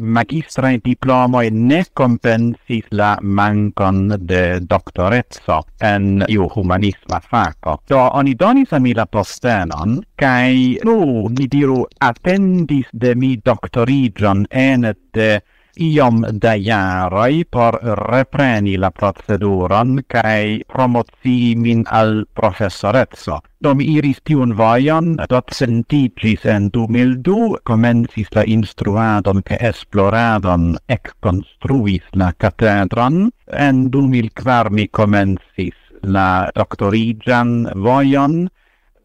diploma 0.83 1.45
e 1.45 1.51
ne 1.51 1.85
compensis 1.93 2.85
la 2.91 3.19
mancon 3.23 4.17
de 4.19 4.61
doktoreco 4.61 5.63
en 5.81 6.25
iu 6.29 6.49
humanisma 6.55 7.21
faco. 7.21 7.81
Do 7.89 7.99
oni 7.99 8.35
donis 8.35 8.73
a 8.73 8.79
mi 8.79 8.95
la 8.95 9.07
postenon 9.07 10.01
kai 10.17 10.79
nu 10.85 11.29
ni 11.29 11.47
diru 11.49 11.85
attendis 11.99 12.87
de 12.93 13.15
mi 13.15 13.37
doctorigion 13.37 14.47
en 14.51 14.93
de 15.13 15.41
iom 15.77 16.25
da 16.33 16.55
jaroj 16.55 17.45
por 17.51 17.79
repreni 17.83 18.77
la 18.77 18.91
proceduron 18.91 20.03
cae 20.09 20.61
promozi 20.69 21.55
min 21.57 21.85
al 21.91 22.25
professorezzo. 22.35 23.41
Do 23.61 23.75
mi 23.75 23.85
iris 23.97 24.21
tiun 24.25 24.53
vojon, 24.57 25.15
docentiĝis 25.29 26.45
en 26.45 26.71
2002, 26.71 27.61
komencis 27.65 28.29
la 28.37 28.45
instruadon 28.45 29.43
kaj 29.43 29.59
esploradon, 29.71 30.75
ekkonstruis 30.89 32.05
la 32.13 32.33
catedron. 32.33 33.31
En 33.47 33.89
2004 33.91 34.71
mi 34.71 34.89
komencis 34.89 35.75
la 36.03 36.51
doctorigian 36.55 37.71
voion, 37.75 38.45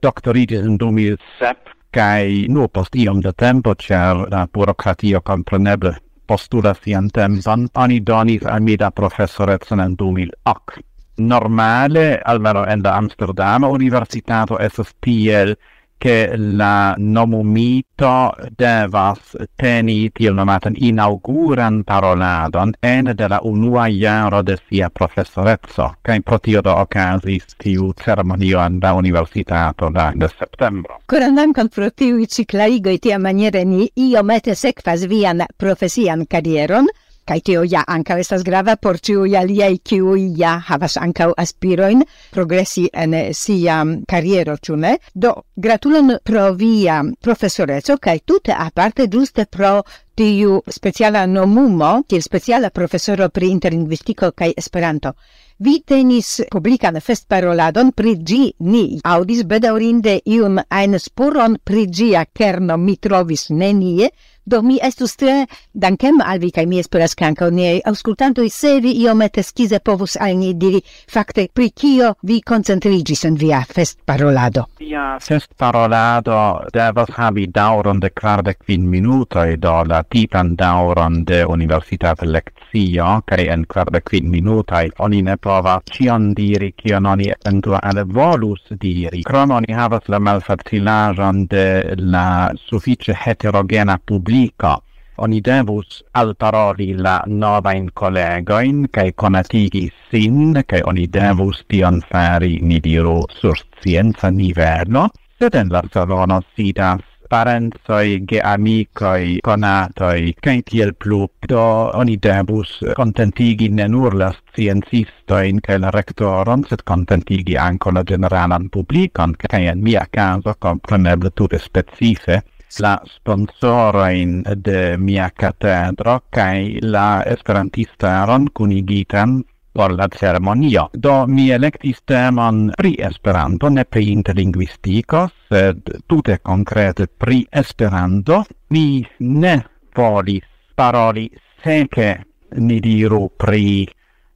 doktoriĝis 0.04 0.68
en 0.68 0.78
2007, 0.78 1.76
kai 1.96 2.46
nu 2.50 2.68
post 2.68 2.96
iom 2.96 3.24
da 3.24 3.32
tempo, 3.32 3.74
cer 3.74 4.28
la 4.30 4.46
burocratio 4.54 5.22
compreneble 5.22 5.96
postula 6.30 6.76
sian 6.78 7.10
tempan, 7.10 7.66
oni 7.82 8.00
donis 8.06 8.46
al 8.46 8.62
mi 8.62 8.78
da 8.78 8.92
professorezon 8.94 9.82
en 9.82 9.96
2008. 9.98 10.86
Normale, 11.20 12.22
almeno 12.24 12.64
en 12.68 12.84
la 12.84 12.96
Amsterdama 12.98 13.68
Universitato, 13.68 14.60
esas 14.60 14.94
tiel 15.02 15.58
che 16.00 16.32
la 16.38 16.96
nomumito 16.98 18.34
devas 18.56 19.36
teni 19.56 20.10
tiel 20.16 20.34
nomatan 20.34 20.74
inauguran 20.78 21.84
paroladon 21.84 22.72
en 22.82 23.12
de 23.16 23.28
la 23.28 23.40
unua 23.44 23.90
jaro 23.92 24.42
de 24.42 24.56
sia 24.70 24.90
professorezzo, 24.90 25.98
ca 26.02 26.14
in 26.16 26.24
protio 26.24 26.62
do 26.62 26.72
ocasis 26.72 27.56
tiu 27.58 27.92
ceremonio 27.94 28.60
an 28.60 28.80
la 28.80 28.94
universitato 28.94 29.90
da 29.90 30.14
de 30.16 30.30
septembro. 30.30 31.02
Corandancan 31.06 31.68
pro 31.68 31.90
tiui 31.92 32.28
ciclaigoi 32.28 32.98
tia 33.00 33.20
maniere 33.20 33.66
ni 33.66 33.92
iomete 33.96 34.56
sekvas 34.56 35.06
vian 35.06 35.44
profesian 35.58 36.26
karieron, 36.26 36.88
Kai 37.30 37.44
tio 37.46 37.62
ja 37.62 37.84
anka 37.86 38.16
estas 38.18 38.42
grava 38.42 38.74
por 38.82 38.98
ĉiuj 39.06 39.36
aliaj 39.38 39.76
kiu 39.86 40.16
ja 40.38 40.56
havas 40.66 40.96
anka 40.98 41.28
aspiroin 41.38 42.02
progresi 42.34 42.88
en 43.04 43.14
sia 43.38 43.76
kariero, 44.10 44.56
ĉu? 44.58 44.78
Do 45.14 45.36
gratulon 45.56 46.16
pro 46.24 46.48
via 46.54 47.04
profesoreco 47.22 48.00
kai 48.02 48.20
tute 48.26 48.56
aparte 48.58 49.06
ĝuste 49.08 49.46
pro 49.46 49.84
tiu 50.16 50.58
speciala 50.68 51.26
nomumo, 51.26 51.92
kiel 52.10 52.22
speciala 52.26 52.70
profesoro 52.70 53.30
pri 53.30 53.52
interlingvistiko 53.54 54.32
kai 54.36 54.50
Esperanto. 54.58 55.14
Vi 55.60 55.84
tenis 55.86 56.42
publican 56.52 56.98
fest 57.04 57.28
paroladon 57.28 57.92
pri 57.92 58.16
gi 58.24 58.42
ni 58.60 59.00
audis 59.04 59.44
bedaurinde 59.44 60.18
iun 60.26 60.60
ein 60.70 60.98
spuron 61.00 61.58
pri 61.64 61.86
gia 61.88 62.26
kerno 62.26 62.78
mi 62.78 62.96
trovis 62.98 63.50
nenie, 63.50 64.10
Do 64.50 64.64
mi 64.66 64.80
estus 64.82 65.12
tre 65.14 65.46
dankem 65.78 66.24
al 66.26 66.40
vi, 66.42 66.48
kaj 66.50 66.64
mi 66.66 66.80
esperas 66.82 67.12
ke 67.14 67.26
ankaŭ 67.28 67.52
niaj 67.54 67.84
aŭskultantoj, 67.92 68.48
se 68.50 68.72
vi 68.82 68.96
iomete 69.04 69.44
skize 69.46 69.78
povus 69.86 70.16
al 70.18 70.40
ni 70.40 70.56
diri 70.58 70.80
fakte 71.14 71.44
pri 71.54 71.68
kio 71.70 72.08
vi 72.26 72.40
koncentriĝis 72.52 73.22
en 73.30 73.38
via 73.38 73.60
festparolado. 73.76 74.64
Via 74.80 75.04
festparolado 75.22 76.40
devas 76.74 77.12
havi 77.18 77.46
daŭron 77.58 78.02
de 78.02 78.10
kvardek 78.10 78.64
kvin 78.64 78.88
minutoj, 78.90 79.54
do 79.62 79.76
la 79.92 80.00
tipan 80.16 80.56
daŭron 80.58 81.22
de 81.30 81.44
universitata 81.46 82.26
lekcio, 82.26 83.12
kaj 83.30 83.46
en 83.54 83.68
kvardek 83.70 84.10
kvin 84.10 84.34
minutaj 84.34 84.84
oni 85.06 85.22
ne 85.30 85.38
povas 85.38 85.86
ĉion 85.94 86.32
diri, 86.34 86.72
kion 86.74 87.06
oni 87.06 87.30
eventuale 87.36 88.08
volus 88.18 88.66
diri. 88.72 89.22
Krom 89.30 89.54
oni 89.60 89.78
havas 89.78 90.10
la 90.10 90.18
malfacilaĵon 90.18 91.46
de 91.54 91.70
la 92.02 92.28
sufiĉe 92.66 93.14
heterogena 93.28 94.00
publiko 94.02 94.39
publica 94.40 94.80
oni 95.18 95.42
devus 95.42 96.02
alparoli 96.14 96.94
la 96.96 97.22
novain 97.28 97.90
collegoin, 97.94 98.88
cae 98.90 99.12
conatigi 99.12 99.92
sin, 100.10 100.54
cae 100.66 100.80
oni 100.86 101.08
devus 101.12 101.66
tion 101.68 102.00
fari, 102.10 102.60
ni 102.62 102.80
diru, 102.80 103.26
sur 103.28 103.58
scienza 103.82 104.30
nivello, 104.32 105.10
sed 105.40 105.56
en 105.56 105.68
la 105.70 105.82
salono 105.92 106.40
sidas 106.56 107.04
parentoi, 107.30 108.24
geamicoi, 108.26 109.40
conatoi, 109.44 110.34
cae 110.42 110.62
tiel 110.64 110.94
plu, 110.94 111.28
do 111.50 111.66
oni 112.00 112.16
debus 112.18 112.80
contentigi 112.96 113.68
ne 113.70 113.88
nur 113.88 114.16
la 114.16 114.32
sciencistoin 114.32 115.60
cae 115.60 115.78
la 115.84 115.92
rectoron, 115.92 116.64
sed 116.64 116.86
contentigi 116.86 117.58
anco 117.58 117.92
la 117.92 118.04
generalan 118.04 118.70
publicon, 118.70 119.36
cae 119.36 119.68
in 119.68 119.84
mia 119.84 120.08
caso, 120.10 120.56
compreneble, 120.58 121.34
tutte 121.34 121.60
specife, 121.60 122.40
la 122.78 123.02
sponsora 123.06 124.12
in 124.12 124.44
de 124.56 124.96
mia 124.98 125.32
catedro 125.36 126.22
kai 126.30 126.78
la 126.82 127.24
esperantistaron 127.26 128.48
kunigitan 128.54 129.44
por 129.72 129.92
la 129.92 130.08
ceremonio. 130.08 130.90
Do 130.94 131.26
mi 131.28 131.50
electis 131.52 132.02
temon 132.06 132.72
pri 132.78 132.96
Esperanto, 133.00 133.70
ne 133.70 133.86
pri 133.86 134.12
interlingvistiko, 134.12 135.28
sed 135.50 136.04
tute 136.06 136.40
concrete 136.42 137.08
pri 137.08 137.46
Esperanto. 137.50 138.44
Mi 138.70 139.06
ne 139.20 139.56
volis 139.96 140.46
paroli 140.76 141.30
seke 141.64 142.10
ni 142.58 142.80
diru 142.80 143.30
pri 143.38 143.88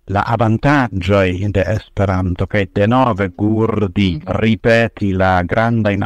la 0.08 0.22
avantagioi 0.22 1.48
de 1.50 1.64
Esperanto, 1.66 2.46
che 2.46 2.70
de 2.72 2.86
nove 2.88 3.30
gurdi 3.30 4.20
mhm. 4.22 4.38
ripeti 4.38 5.12
la 5.14 5.42
granda 5.44 5.90
in 5.90 6.06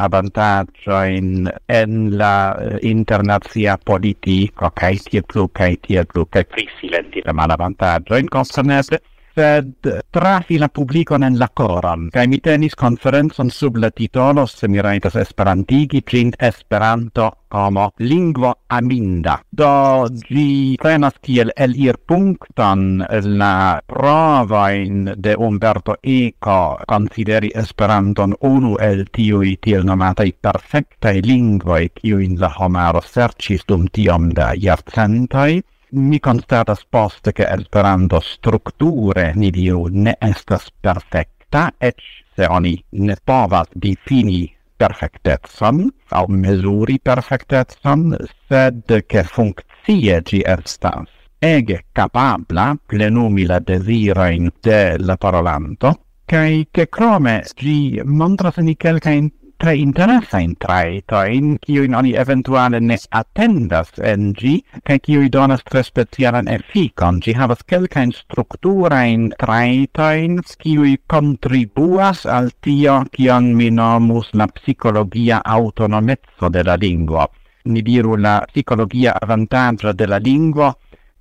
in 1.07 1.51
en 1.65 2.15
la 2.15 2.55
uh, 2.57 2.77
internazia 2.81 3.77
politico, 3.77 4.69
cae 4.71 4.97
tie 4.97 5.21
plu, 5.21 5.49
cae 5.51 5.79
tie 5.79 6.05
plu, 6.05 6.27
cae 6.29 6.45
prisilenti 6.45 7.21
la 7.23 7.33
malavantaggio 7.33 8.15
in 8.15 8.27
concernet, 8.27 9.01
sed 9.37 10.03
trafi 10.09 10.57
la 10.57 10.67
publicon 10.67 11.23
en 11.23 11.37
la 11.37 11.47
coran, 11.53 12.07
cae 12.13 12.25
mi 12.27 12.39
tenis 12.41 12.73
conferenzon 12.75 13.51
sub 13.53 13.77
la 13.77 13.91
titolo, 13.93 14.47
se 14.49 14.67
mi 14.67 14.81
raitas 14.81 15.15
esperantigi, 15.21 16.01
cint 16.01 16.35
Esperanto 16.41 17.27
como 17.47 17.91
lingua 17.97 18.55
aminda. 18.67 19.37
Do 19.49 20.09
gi 20.09 20.75
prenas 20.81 21.19
kiel 21.21 21.53
el 21.55 21.77
ir 21.77 21.99
puncton 22.05 23.05
la 23.37 23.79
provain 23.85 25.13
de 25.15 25.35
Umberto 25.37 25.95
Eco 26.01 26.79
consideri 26.87 27.51
Esperanton 27.53 28.33
unu 28.41 28.75
el 28.81 29.05
tiui 29.13 29.57
tiel 29.61 29.85
nomatai 29.85 30.33
perfectai 30.33 31.21
lingvoi 31.21 31.89
kiuin 31.93 32.39
la 32.41 32.51
homaro 32.57 33.01
sercis 33.05 33.63
dum 33.67 33.87
tiom 33.87 34.31
da 34.33 34.53
jarcentai, 34.57 35.61
mi 35.91 36.19
constatas 36.19 36.85
poste 36.89 37.31
che 37.31 37.47
Esperanto 37.47 38.19
strukture, 38.19 39.31
ni 39.35 39.51
diru, 39.51 39.87
ne 39.91 40.15
estas 40.19 40.69
perfecta, 40.81 41.71
et 41.79 41.95
se 42.35 42.47
oni 42.47 42.75
ne 42.91 43.15
povas 43.23 43.67
difini 43.73 44.53
perfectezon, 44.77 45.87
au 46.09 46.27
mesuri 46.27 46.99
perfectezon, 46.99 48.15
sed 48.47 49.05
che 49.07 49.23
funccie 49.23 50.21
ci 50.23 50.41
estas. 50.45 51.09
Ege 51.39 51.85
capabla 51.91 52.75
plenumi 52.85 53.45
la 53.45 53.59
desiroin 53.59 54.49
de 54.61 54.97
la 54.97 55.17
parolanto, 55.17 55.93
cae 56.25 56.67
che 56.71 56.89
crome 56.89 57.43
gi 57.55 58.01
montras 58.03 58.57
ni 58.57 58.75
quelcaen 58.75 59.29
tre 59.57 59.73
interesajn 59.81 60.53
trajtojn, 60.61 61.55
kiujn 61.63 61.95
oni 61.97 62.13
eventuale 62.21 62.79
ne 62.79 62.97
attendas 63.19 63.89
en 64.11 64.31
gi 64.37 64.53
ke 64.85 64.99
kiu 65.05 65.25
donas 65.33 65.63
tre 65.69 65.83
specialan 65.83 66.47
efikon. 66.47 67.19
gi 67.21 67.33
havas 67.33 67.63
kelka 67.65 68.03
in 68.03 68.11
struktura 68.11 69.03
in 69.05 69.33
traito 69.39 70.09
in 70.11 70.41
kiu 70.63 70.85
kontribuas 71.07 72.25
al 72.25 72.51
tio, 72.61 73.03
kion 73.11 73.55
mi 73.55 73.69
nomus 73.71 74.29
la 74.33 74.47
psikologia 74.47 75.41
autonomezzo 75.45 76.49
de 76.49 76.63
la 76.63 76.75
lingua 76.75 77.27
Ni 77.65 77.81
diru 77.81 78.15
la 78.15 78.45
psikologia 78.47 79.11
avantaggio 79.21 79.93
de 79.93 80.07
la 80.07 80.17
lingua 80.17 80.73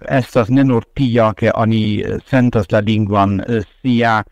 estas 0.09 0.51
ne 0.51 0.63
nur 0.65 0.85
tio, 0.95 1.33
ke 1.37 1.51
oni 1.55 2.03
sentas 2.29 2.67
la 2.71 2.81
linguan 2.81 3.41
eh, 3.41 3.63
sia 3.83 4.23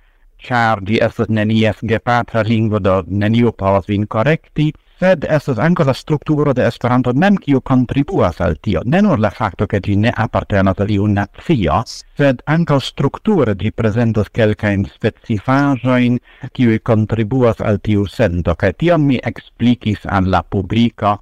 char 0.45 0.81
di 0.85 0.99
estas 1.01 1.29
nenies 1.29 1.81
gepatra 1.83 2.43
lingvo 2.43 2.79
do 2.79 3.03
neniu 3.09 3.53
povas 3.53 3.87
vin 3.89 4.07
correcti, 4.07 4.73
sed 5.01 5.25
estas 5.37 5.59
anco 5.59 5.85
la 5.85 5.93
strukturo 5.93 6.53
de 6.55 6.67
Esperanto 6.67 7.13
mem 7.13 7.37
kiu 7.37 7.61
contribuas 7.61 8.41
al 8.41 8.55
tio. 8.63 8.83
Ne 8.85 9.01
nur 9.03 9.19
la 9.19 9.31
facto 9.31 9.67
che 9.67 9.81
ĝi 9.81 9.97
ne 9.97 10.13
appartenas 10.25 10.79
al 10.85 10.91
iu 10.91 11.07
nazio, 11.07 11.83
sed 12.17 12.43
anco 12.47 12.79
strukture 12.79 13.55
di 13.55 13.73
prezentas 13.73 14.31
kelkajn 14.31 14.87
specifajoin 14.95 16.19
kiu 16.53 16.79
contribuas 16.83 17.61
al 17.61 17.81
tiu 17.81 18.07
sento, 18.07 18.55
che 18.55 18.73
tion 18.73 19.03
mi 19.03 19.19
explicis 19.23 20.05
al 20.05 20.31
la 20.31 20.43
publico 20.43 21.19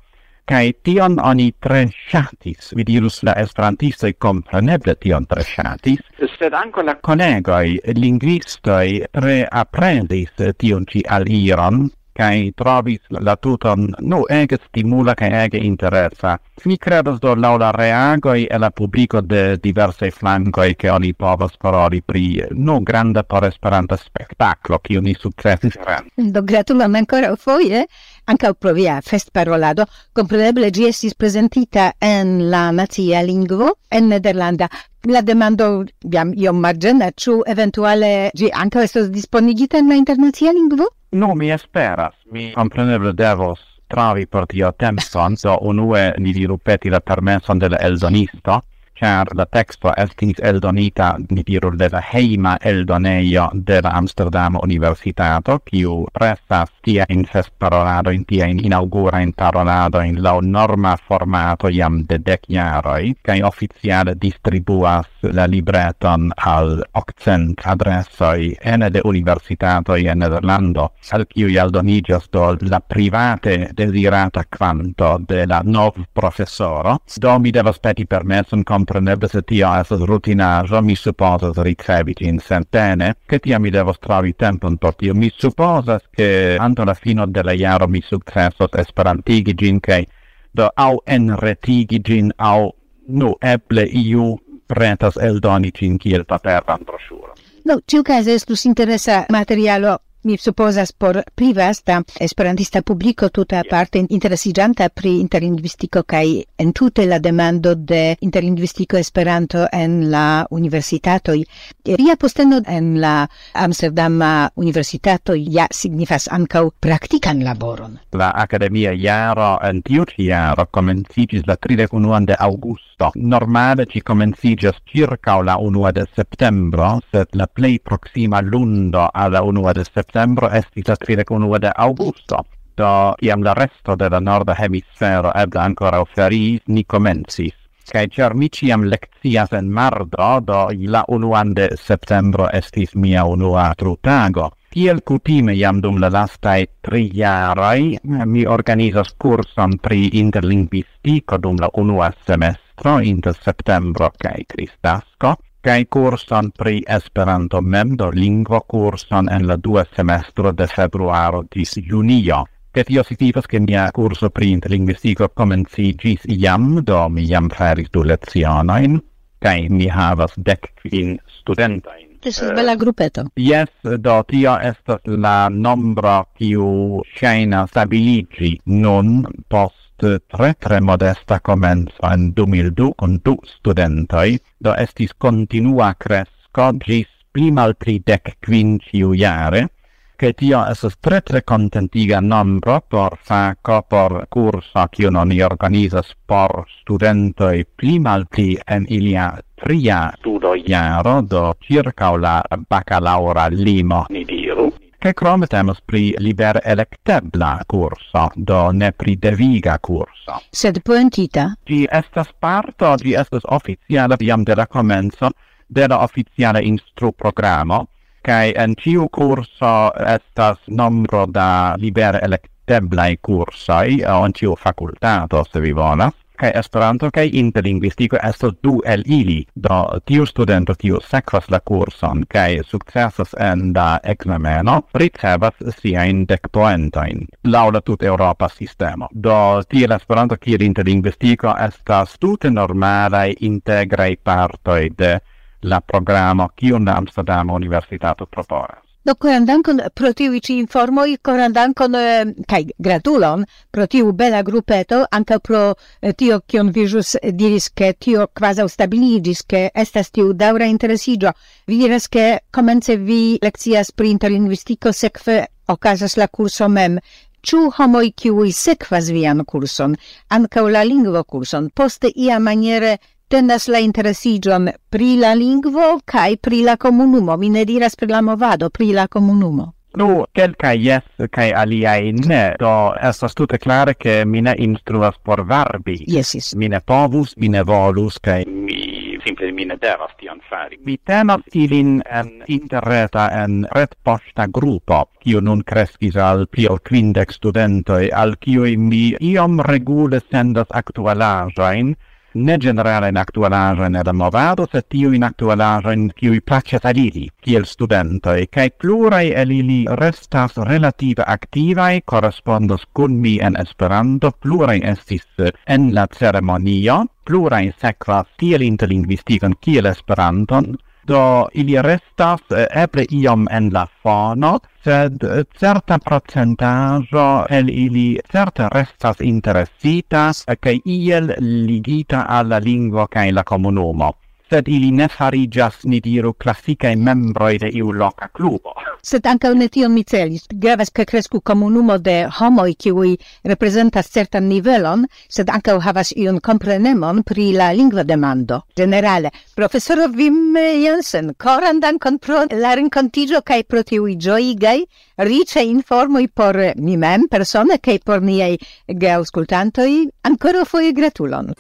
Kai 0.53 0.75
tion 0.85 1.15
oni 1.17 1.47
tre 1.65 1.87
shatis 2.09 2.75
vi 2.77 2.85
dirus 2.85 3.23
la 3.25 3.33
esperantistoj 3.41 4.11
compreneble 4.25 4.95
tion 5.01 5.25
tre 5.31 5.45
shatis 5.49 6.03
sed 6.35 6.57
ankaŭ 6.59 6.85
la 6.89 6.95
kolegoj 7.09 7.95
lingvistoj 8.03 8.85
tre 9.17 9.39
apprendis 9.63 10.45
tion 10.61 10.85
al 11.17 11.25
aliron 11.25 11.81
kai 12.21 12.53
trovis 12.63 13.01
la 13.29 13.37
tuton 13.47 13.89
no 14.13 14.21
ege 14.41 14.61
stimula 14.67 15.15
kai 15.23 15.33
ege 15.45 15.65
interessa 15.73 16.37
Mi 16.65 16.77
credas 16.79 17.19
do 17.19 17.35
la 17.35 17.57
la 17.57 17.71
reagoi 17.73 18.45
e 18.45 18.57
la 18.57 18.71
publico 18.71 19.21
de 19.21 19.59
diverse 19.59 20.11
flancoi 20.11 20.77
che 20.77 20.89
oni 20.89 21.13
povas 21.13 21.57
paroli 21.57 22.03
pri 22.03 22.47
no 22.51 22.81
granda 22.81 23.25
por 23.25 23.45
esperanta 23.45 23.97
spectaclo, 23.97 24.79
che 24.79 24.97
oni 24.97 25.13
successis. 25.19 25.77
Do 26.15 26.43
gratulam 26.45 26.95
ancora 26.95 27.35
foie, 27.35 27.87
Anca 28.25 28.53
pro 28.55 28.73
via 28.73 29.01
festparolado, 29.03 29.87
compreneble 30.15 30.71
gi 30.71 30.87
estis 30.87 31.15
presentita 31.19 31.93
en 31.99 32.51
la 32.51 32.71
nazia 32.71 33.23
lingvo 33.27 33.73
en 33.91 34.09
Nederlanda. 34.13 34.69
La 35.11 35.23
demando 35.27 35.85
jam 36.07 36.31
iom 36.39 36.61
margena, 36.63 37.11
ĉu 37.11 37.41
eventuale 37.51 38.31
gi 38.39 38.53
ankaŭ 38.55 38.85
estas 38.87 39.11
disponigita 39.11 39.81
en 39.83 39.91
la 39.91 39.99
internazia 39.99 40.55
lingvo? 40.55 40.87
No, 41.13 41.35
mi 41.35 41.51
esperas. 41.51 42.15
Mi 42.31 42.53
compreneble 42.55 43.13
devos 43.13 43.59
travi 43.93 44.27
per 44.27 44.47
tio 44.47 44.71
tempson, 44.73 45.37
so 45.37 45.59
unue 45.61 46.13
ni 46.19 46.33
diru 46.33 46.57
peti 46.59 46.91
la 46.91 47.01
permeson 47.01 47.59
de 47.59 47.69
la 47.75 47.81
eldonisto, 47.85 48.63
char 49.03 49.27
la 49.35 49.47
texto 49.47 49.91
estis 49.99 50.39
eldonita, 50.39 51.17
ni 51.31 51.43
diru, 51.43 51.73
de 51.79 51.89
la 51.91 52.03
heima 52.13 52.55
eldoneio 52.63 53.49
de 53.53 53.81
la 53.83 53.91
Amsterdam 53.99 54.59
Universitato, 54.63 55.59
kiu 55.67 56.05
presas 56.15 56.71
tia 56.85 57.07
in 57.11 57.25
ses 57.33 57.51
parolado, 57.59 58.13
in 58.15 58.25
tia 58.25 58.47
in 58.47 58.61
inaugura 58.65 59.21
in 59.21 59.33
parolado, 59.33 60.01
in 60.07 60.23
lau 60.23 60.41
norma 60.41 60.95
formato 61.09 61.69
iam 61.69 62.05
de 62.07 62.19
dec 62.19 62.47
jaroi, 62.49 63.15
kai 63.23 63.43
officiale 63.43 64.15
distribuas 64.15 65.09
la 65.23 65.47
libreton 65.47 66.31
al 66.37 66.85
occent 66.93 67.59
adressoi 67.65 68.55
ene 68.63 68.91
de 68.91 69.01
universitato 69.05 69.97
in 69.97 70.19
Nederlando, 70.23 70.93
al 71.11 71.27
kiu 71.27 71.51
aldonigas 71.59 72.29
do 72.31 72.57
la 72.61 72.79
private 72.81 73.71
desirata 73.75 74.45
quanto 74.47 75.19
de 75.27 75.47
la 75.47 75.61
nov 75.65 75.99
professoro, 76.13 77.01
do 77.17 77.39
mi 77.39 77.51
devas 77.51 77.81
peti 77.81 78.07
permesson 78.07 78.63
comp 78.63 78.92
compreneble 78.93 79.29
se 79.29 79.43
tia 79.43 79.81
esas 79.81 80.01
rutinaja, 80.01 80.81
mi 80.83 80.95
supposas 80.97 81.57
ricevit 81.57 82.21
in 82.21 82.39
centene, 82.39 83.17
che 83.27 83.39
tia 83.39 83.59
mi 83.59 83.71
devos 83.71 83.99
travi 83.99 84.35
tempon 84.37 84.77
por 84.77 84.95
tio. 84.95 85.15
Mi 85.15 85.33
supposas 85.35 86.03
che 86.11 86.57
anto 86.59 86.85
la 86.85 86.95
fino 86.95 87.27
della 87.27 87.53
iaro 87.53 87.89
mi 87.89 88.03
successos 88.03 88.69
esperantigi 88.73 89.55
gin, 89.55 89.81
che 89.81 90.07
do 90.51 90.71
au 90.75 91.01
enretigi 91.05 92.01
gin, 92.01 92.31
au 92.37 92.75
nu 93.07 93.35
eble 93.41 93.83
iu 93.83 94.39
pretas 94.67 95.17
eldoni 95.17 95.71
gin 95.71 95.97
kiel 95.97 96.25
paperan 96.25 96.85
broschuro. 96.85 97.33
No, 97.65 97.81
tiu 97.85 98.03
caso 98.03 98.31
estus 98.31 98.65
interesa 98.65 99.25
materialo 99.29 100.01
mi 100.25 100.37
supposas 100.39 100.93
por 100.93 101.25
pli 101.35 101.53
vasta 101.53 102.03
esperantista 102.21 102.83
publiko 102.83 103.29
tuta 103.29 103.63
parte 103.69 104.05
interesiĝanta 104.09 104.89
pri 104.89 105.17
interlingvistiko 105.21 106.03
kaj 106.07 106.27
entute 106.59 107.07
la 107.07 107.19
demando 107.19 107.75
de 107.75 108.17
interlingvistiko 108.21 108.97
Esperanto 108.97 109.67
en 109.73 110.11
la 110.11 110.47
universitatoj. 110.51 111.43
Ria 111.85 112.17
posteno 112.17 112.61
en 112.67 113.01
la 113.01 113.27
Amsterdama 113.55 114.51
universitato 114.57 115.35
ja 115.35 115.67
signifas 115.71 116.29
ankaŭ 116.31 116.71
praktikan 116.81 117.43
laboron. 117.43 117.99
La 118.13 118.31
akademia 118.37 118.93
jaro 118.93 119.59
en 119.63 119.83
tiu 119.83 120.05
jaro 120.19 120.67
komenciĝis 120.71 121.47
la 121.47 121.57
31 121.57 122.27
de 122.27 122.37
aŭgusto. 122.39 123.11
Normale 123.17 123.87
ĝi 123.91 124.01
komenciĝas 124.01 124.79
ĉirkaŭ 124.93 125.43
la 125.43 125.59
1 125.59 125.93
de 125.93 126.07
septembro, 126.15 127.01
sed 127.11 127.35
la 127.35 127.47
plej 127.47 127.79
proksima 127.79 128.41
lundo 128.41 129.09
al 129.15 129.33
la 129.33 129.43
1 129.43 129.75
de 129.75 129.85
septembro 129.85 130.12
septembro 130.13 130.51
estis 130.53 130.89
la 130.89 130.97
31 130.97 131.59
de 131.59 131.71
augusto, 131.75 132.45
do 132.77 133.15
iam 133.25 133.43
la 133.43 133.55
resto 133.55 133.97
de 133.97 134.11
la 134.11 134.21
norda 134.21 134.55
hemisfero 134.55 135.33
eble 135.35 135.61
ancora 135.61 136.01
oferis 136.03 136.61
ni 136.67 136.85
comencis. 136.85 137.55
Kaj 137.89 138.07
ĉar 138.17 138.35
mi 138.35 138.49
ĉiam 138.53 138.85
lekcias 138.85 139.53
en 139.57 139.71
mardo, 139.73 140.41
do 140.45 140.69
la 140.93 141.03
unuan 141.09 141.55
de 141.55 141.71
septembro 141.77 142.49
estis 142.53 142.95
mia 142.95 143.25
unua 143.25 143.73
trutago. 143.75 144.51
Tiel 144.69 145.01
cutime 145.01 145.55
iam 145.55 145.81
dum 145.81 145.97
la 146.01 146.11
lastaj 146.13 146.67
tri 146.83 147.09
jaroj 147.15 147.97
mi 148.05 148.45
organizas 148.47 149.15
kurson 149.19 149.79
pri 149.79 150.11
interlingvistico 150.21 151.39
dum 151.39 151.57
la 151.61 151.71
unua 151.73 152.13
semestro 152.27 152.99
inter 153.01 153.35
septembro 153.35 154.13
cae 154.19 154.45
Kristasko, 154.45 155.35
kai 155.63 155.85
kurson 155.87 156.51
pri 156.59 156.83
Esperanto 156.89 157.61
mem 157.63 157.95
do 157.97 158.11
lingvo 158.11 158.61
kurson 158.67 159.29
en 159.31 159.47
la 159.47 159.57
dua 159.57 159.85
semestro 159.97 160.53
de 160.53 160.67
februaro 160.67 161.45
dis 161.55 161.77
junio. 161.91 162.45
Ke 162.75 162.85
tio 162.89 163.05
signifas 163.05 163.47
ke 163.47 163.61
mia 163.61 163.85
kurso 163.95 164.31
pri 164.31 164.51
interlingvistiko 164.57 165.29
komenciĝis 165.29 166.25
iam, 166.35 166.81
do 166.85 167.09
mi 167.09 167.29
jam 167.29 167.51
faris 167.53 167.93
du 167.93 168.03
lezionoin, 168.03 168.99
kaj 169.45 169.69
mi 169.69 169.87
havas 169.87 170.35
dec 170.37 170.73
quin 170.81 171.19
studentain. 171.39 172.09
Estas 172.23 172.51
uh, 172.51 172.55
bela 172.57 172.75
grupeto. 172.77 173.27
Yes, 173.37 173.71
do 173.99 174.17
tio 174.27 174.57
estas 174.63 175.03
la 175.07 175.49
nombro 175.51 176.25
kiu 176.39 177.03
ŝajnas 177.19 177.71
stabiligi 177.71 178.57
nun 178.67 179.23
post 179.49 179.82
tre 180.03 180.55
tre 180.59 180.81
modesta 180.81 181.39
comenzo 181.41 182.03
en 182.11 182.33
2002 182.35 182.95
con 182.97 183.21
du 183.23 183.37
studentai, 183.47 184.39
do 184.59 184.75
estis 184.75 185.15
continua 185.15 185.95
cresco 185.95 186.73
gis 186.83 187.07
pli 187.31 187.53
mal 187.53 187.75
pli 187.75 188.01
dec 188.05 188.37
quin 188.41 188.79
ciu 188.83 189.15
jare, 189.15 189.69
che 190.17 190.33
tio 190.35 190.65
esas 190.67 190.99
tre 190.99 191.21
tre 191.21 191.45
contentiga 191.45 192.21
nombro 192.21 192.81
por 192.89 193.19
faco, 193.23 193.83
por 193.89 194.27
curso, 194.29 194.87
cio 194.91 195.11
non 195.11 195.31
i 195.31 195.41
organizas 195.41 196.17
por 196.27 196.67
studentoi 196.81 197.65
pli 197.65 197.99
mal 197.99 198.27
pli 198.27 198.59
en 198.67 198.87
ilia 198.89 199.39
tria 199.55 200.13
studo 200.19 200.55
iaro, 200.55 201.23
do 201.23 201.55
circa 201.61 202.17
la 202.17 202.43
bacalaura 202.69 203.47
limo, 203.49 204.07
ni 204.11 204.25
diru 204.25 204.73
che 205.03 205.15
crome 205.15 205.49
temas 205.49 205.81
pri 205.85 206.15
liber 206.19 206.61
electebla 206.63 207.61
kurso, 207.67 208.31
do 208.37 208.71
ne 208.71 208.93
pri 208.93 209.17
deviga 209.19 209.81
kurso. 209.81 210.41
Sed 210.49 210.81
poentita? 210.81 211.57
Di 211.65 211.85
estas 211.91 212.29
parto, 212.39 212.95
di 212.95 213.13
estas 213.13 213.43
oficiala 213.43 214.15
jam 214.21 214.45
de 214.45 214.55
la 214.55 214.67
comenzo, 214.67 215.31
de 215.67 215.89
la 215.89 216.05
oficiala 216.05 216.61
instruprogramo, 216.61 217.89
kaj 218.23 218.55
en 218.55 218.79
tiu 218.79 219.09
curso 219.11 219.91
estas 220.07 220.63
nombro 220.69 221.27
da 221.27 221.75
liber 221.77 222.21
elekteblaj 222.23 223.19
kursoj 223.27 224.05
en 224.07 224.33
tiu 224.33 224.55
fakultato, 224.55 225.43
se 225.51 225.59
vi 225.59 225.73
volas 225.73 226.15
kai 226.43 226.51
Esperanto 226.59 227.11
kai 227.15 227.31
interlingvistiko 227.33 228.19
esto 228.29 228.51
du 228.65 228.81
el 228.85 229.03
ili. 229.07 229.45
Do 229.55 230.01
tiu 230.07 230.27
studento 230.27 230.75
tiu 230.75 230.99
sekvas 231.11 231.49
la 231.51 231.61
kurson 231.61 232.25
kai 232.29 232.61
sukcesas 232.67 233.35
en 233.51 233.73
da 233.73 234.01
ekzameno 234.15 234.81
ricevas 234.95 235.63
siajn 235.79 236.25
dek 236.29 236.51
poentojn 236.53 237.27
laŭ 237.55 237.67
la 237.73 237.81
tuta 237.81 238.11
eŭropa 238.11 238.49
sistemo. 238.49 239.09
Do 239.15 239.63
tiel 239.69 239.95
Esperanto 239.99 240.37
kiel 240.37 240.67
interlingvistiko 240.67 241.55
estas 241.67 242.19
tute 242.19 242.51
normalaj 242.51 243.35
integraj 243.41 244.17
partoj 244.25 244.89
de 244.99 245.19
la 245.63 245.81
programo 245.81 246.49
kiun 246.57 246.85
la 246.85 246.97
Amsterdama 246.99 247.55
Universitato 247.55 248.27
proponas. 248.27 248.92
Do 249.05 249.15
koran 249.15 249.47
dankon 249.47 249.81
pro 249.99 250.13
tiu 250.15 250.39
ci 250.39 250.57
informoi, 250.63 251.17
koran 251.27 251.53
dankon 251.53 251.95
eh, 251.99 252.29
kaj 252.47 252.69
gratulon 252.79 253.41
pro 253.75 253.87
tiu 253.91 254.13
bela 254.13 254.43
grupeto, 254.47 255.01
ankaŭ 255.19 255.39
pro 255.49 255.63
eh, 255.73 256.13
tio 256.13 256.39
kion 256.47 256.71
vi 256.77 256.85
jus 256.93 257.17
diris, 257.41 257.67
ke 257.75 257.93
tio 257.99 258.29
kvazaŭ 258.41 258.69
stabiligis, 258.71 259.43
ke 259.43 259.65
estas 259.75 260.13
tiu 260.15 260.31
daura 260.45 260.69
interesiĝo. 260.71 261.33
Vi 261.67 261.81
diras, 261.83 262.07
ke 262.07 262.27
komence 262.55 262.97
vi 262.97 263.39
lekcias 263.43 263.91
pri 263.91 264.15
interlingvistiko, 264.15 264.93
sekve 264.93 265.41
okazas 265.75 266.17
la 266.17 266.29
kurso 266.29 266.69
mem. 266.69 267.01
Ĉu 267.43 267.65
homoj 267.75 268.13
kiuj 268.15 268.53
sekvas 268.55 269.11
vian 269.11 269.43
kurson, 269.45 269.99
ankaŭ 270.31 270.69
la 270.71 270.85
lingvo 270.87 271.25
kurson, 271.25 271.73
poste 271.75 272.13
ia 272.15 272.39
maniere 272.39 273.01
tendas 273.33 273.69
la 273.69 273.79
interesigion 273.81 274.69
pri 274.93 275.17
la 275.17 275.33
lingvo 275.33 276.01
kai 276.05 276.37
pri 276.37 276.63
la 276.63 276.77
comunumo. 276.77 277.37
Mi 277.41 277.49
ne 277.49 277.65
diras 277.65 277.97
pri 277.97 278.11
la 278.13 278.21
movado, 278.21 278.69
pri 278.69 278.93
la 278.93 279.07
comunumo. 279.09 279.73
Nu, 279.97 280.25
quelcae 280.33 280.77
yes, 280.77 281.05
kai 281.31 281.51
aliai 281.53 282.13
ne, 282.13 282.43
do 282.61 282.93
estas 283.01 283.33
tute 283.37 283.59
clare 283.59 283.95
che 283.97 284.25
mi 284.25 284.41
ne 284.41 284.55
instruas 284.59 285.17
por 285.23 285.45
varbi. 285.47 285.97
Yes, 286.07 286.35
yes. 286.35 286.53
Mi 286.55 286.69
ne 286.69 286.81
povus, 286.81 287.35
mi 287.37 287.49
ne 287.49 287.63
volus, 287.63 288.21
kai 288.21 288.45
mi 288.45 289.19
simple 289.25 289.53
mi 289.53 289.65
ne 289.65 289.77
devas 289.81 290.13
tion 290.21 290.41
fari. 290.51 290.79
Mi 290.85 290.99
tenas 291.05 291.41
ilin 291.53 292.03
en 292.05 292.31
interreta 292.47 293.29
en 293.43 293.67
retposta 293.73 294.47
grupo, 294.47 295.05
kiu 295.21 295.41
nun 295.41 295.65
crescis 295.65 296.17
al 296.17 296.47
pli 296.53 296.69
ol 296.69 296.81
quindec 296.85 297.33
studentoi, 297.33 298.11
al 298.13 298.37
kiui 298.41 298.77
mi 298.77 299.05
iom 299.21 299.61
regule 299.61 300.21
sendas 300.31 300.69
actualajoin, 300.71 301.95
ne 302.35 302.59
generale 302.59 303.09
in 303.09 303.17
actualajo 303.17 303.89
ne 303.89 304.03
da 304.03 304.13
movado, 304.13 304.67
se 304.73 304.83
tiu 304.89 305.13
in 305.13 305.23
actualajo 305.23 305.91
in 305.93 306.11
cui 306.19 306.41
placet 306.41 306.85
al 306.85 306.97
ili, 306.97 307.29
kiel 307.41 307.65
studentoi, 307.65 308.47
cae 308.47 308.71
plurai 308.71 309.33
el 309.43 309.51
ili 309.51 309.85
restas 310.01 310.57
relative 310.57 311.25
activae, 311.27 312.01
correspondos 312.05 312.87
cun 312.93 313.19
mi 313.21 313.39
en 313.41 313.57
Esperanto, 313.61 314.33
plurai 314.41 314.81
estis 314.83 315.27
en 315.67 315.95
la 315.95 316.07
ceremonio, 316.19 317.05
plurai 317.25 317.73
sequas 317.79 318.27
tiel 318.39 318.63
interlingvistican 318.63 319.55
kiel 319.61 319.87
Esperanton, 319.87 320.77
do 321.07 321.49
ili 321.53 321.83
restas 321.83 322.41
eh, 322.51 322.67
eble 322.83 323.07
iom 323.11 323.47
en 323.51 323.71
la 323.73 323.87
fono, 324.03 324.59
sed 324.85 325.23
eh, 325.23 325.45
certa 325.59 325.99
procentajo 325.99 327.47
el 327.51 327.69
ili 327.69 328.21
certe 328.33 328.69
restas 328.69 329.21
interessitas, 329.21 330.45
cae 330.61 330.75
eh, 330.75 330.83
iel 330.85 331.35
ligita 331.67 332.27
alla 332.29 332.59
lingua 332.59 333.09
cae 333.09 333.33
la 333.33 333.45
comunumo 333.45 334.15
sed 334.53 334.69
ili 334.69 334.91
ne 334.93 335.07
farigas, 335.09 335.79
ni 335.89 336.01
diru, 336.05 336.35
classicae 336.37 336.97
membroi 336.97 337.59
de 337.59 337.71
iu 337.73 337.93
loca 337.93 338.29
clubo. 338.37 338.75
Sed 339.03 339.25
anca 339.27 339.49
ne 339.55 339.69
tion 339.73 339.95
mi 339.95 340.05
celis. 340.05 340.45
Gravas 340.65 340.91
che 340.93 341.07
crescu 341.09 341.41
comunumo 341.41 341.97
de 341.99 342.27
homoi 342.39 342.75
kiwi 342.75 343.17
representas 343.49 344.11
certan 344.13 344.49
nivelon, 344.49 345.07
sed 345.29 345.49
anca 345.49 345.79
havas 345.81 346.13
iun 346.13 346.41
comprenemon 346.41 347.23
pri 347.23 347.53
la 347.57 347.73
lingua 347.73 348.05
demando. 348.05 348.61
Generale, 348.77 349.33
professoro 349.55 350.11
Wim 350.13 350.55
Jensen, 350.55 351.33
coran 351.39 351.81
dankon 351.81 352.19
pro 352.19 352.45
la 352.51 352.75
rincontigio 352.75 353.41
cae 353.43 353.65
pro 353.65 353.83
tiui 353.83 354.17
gioigai, 354.17 354.85
rice 355.17 355.65
informoi 355.65 356.29
por 356.29 356.61
mi 356.77 356.97
mem 356.97 357.27
persone 357.29 357.81
cae 357.81 357.99
por 358.05 358.21
niei 358.21 358.59
geauscultantoi, 358.87 360.11
ancora 360.29 360.65
foie 360.65 360.93
gratulon. 360.93 361.55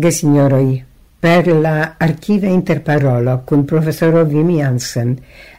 Gesignoroi, 0.00 0.84
per 1.18 1.48
la 1.48 1.96
archiva 1.98 2.46
interparolo 2.46 3.42
cun 3.44 3.64
professoro 3.64 4.24
Vimi 4.24 4.60
Jansen 4.60 5.16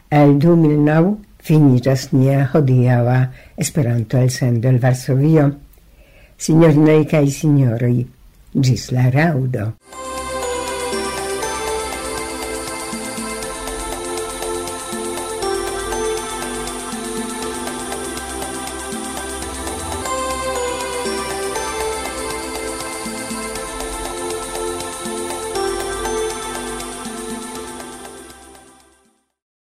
el 0.08 0.38
2009 0.40 1.10
finiĝas 1.44 2.06
nia 2.16 2.46
hodiava 2.48 3.18
Esperanto 3.54 4.16
elsendo 4.16 4.72
el 4.72 4.80
Varsovio. 4.80 5.44
Signorinei 6.40 7.04
cae 7.04 7.28
sinjoroj, 7.28 7.98
gis 8.56 8.88
la 8.96 9.10
raudo. 9.12 9.74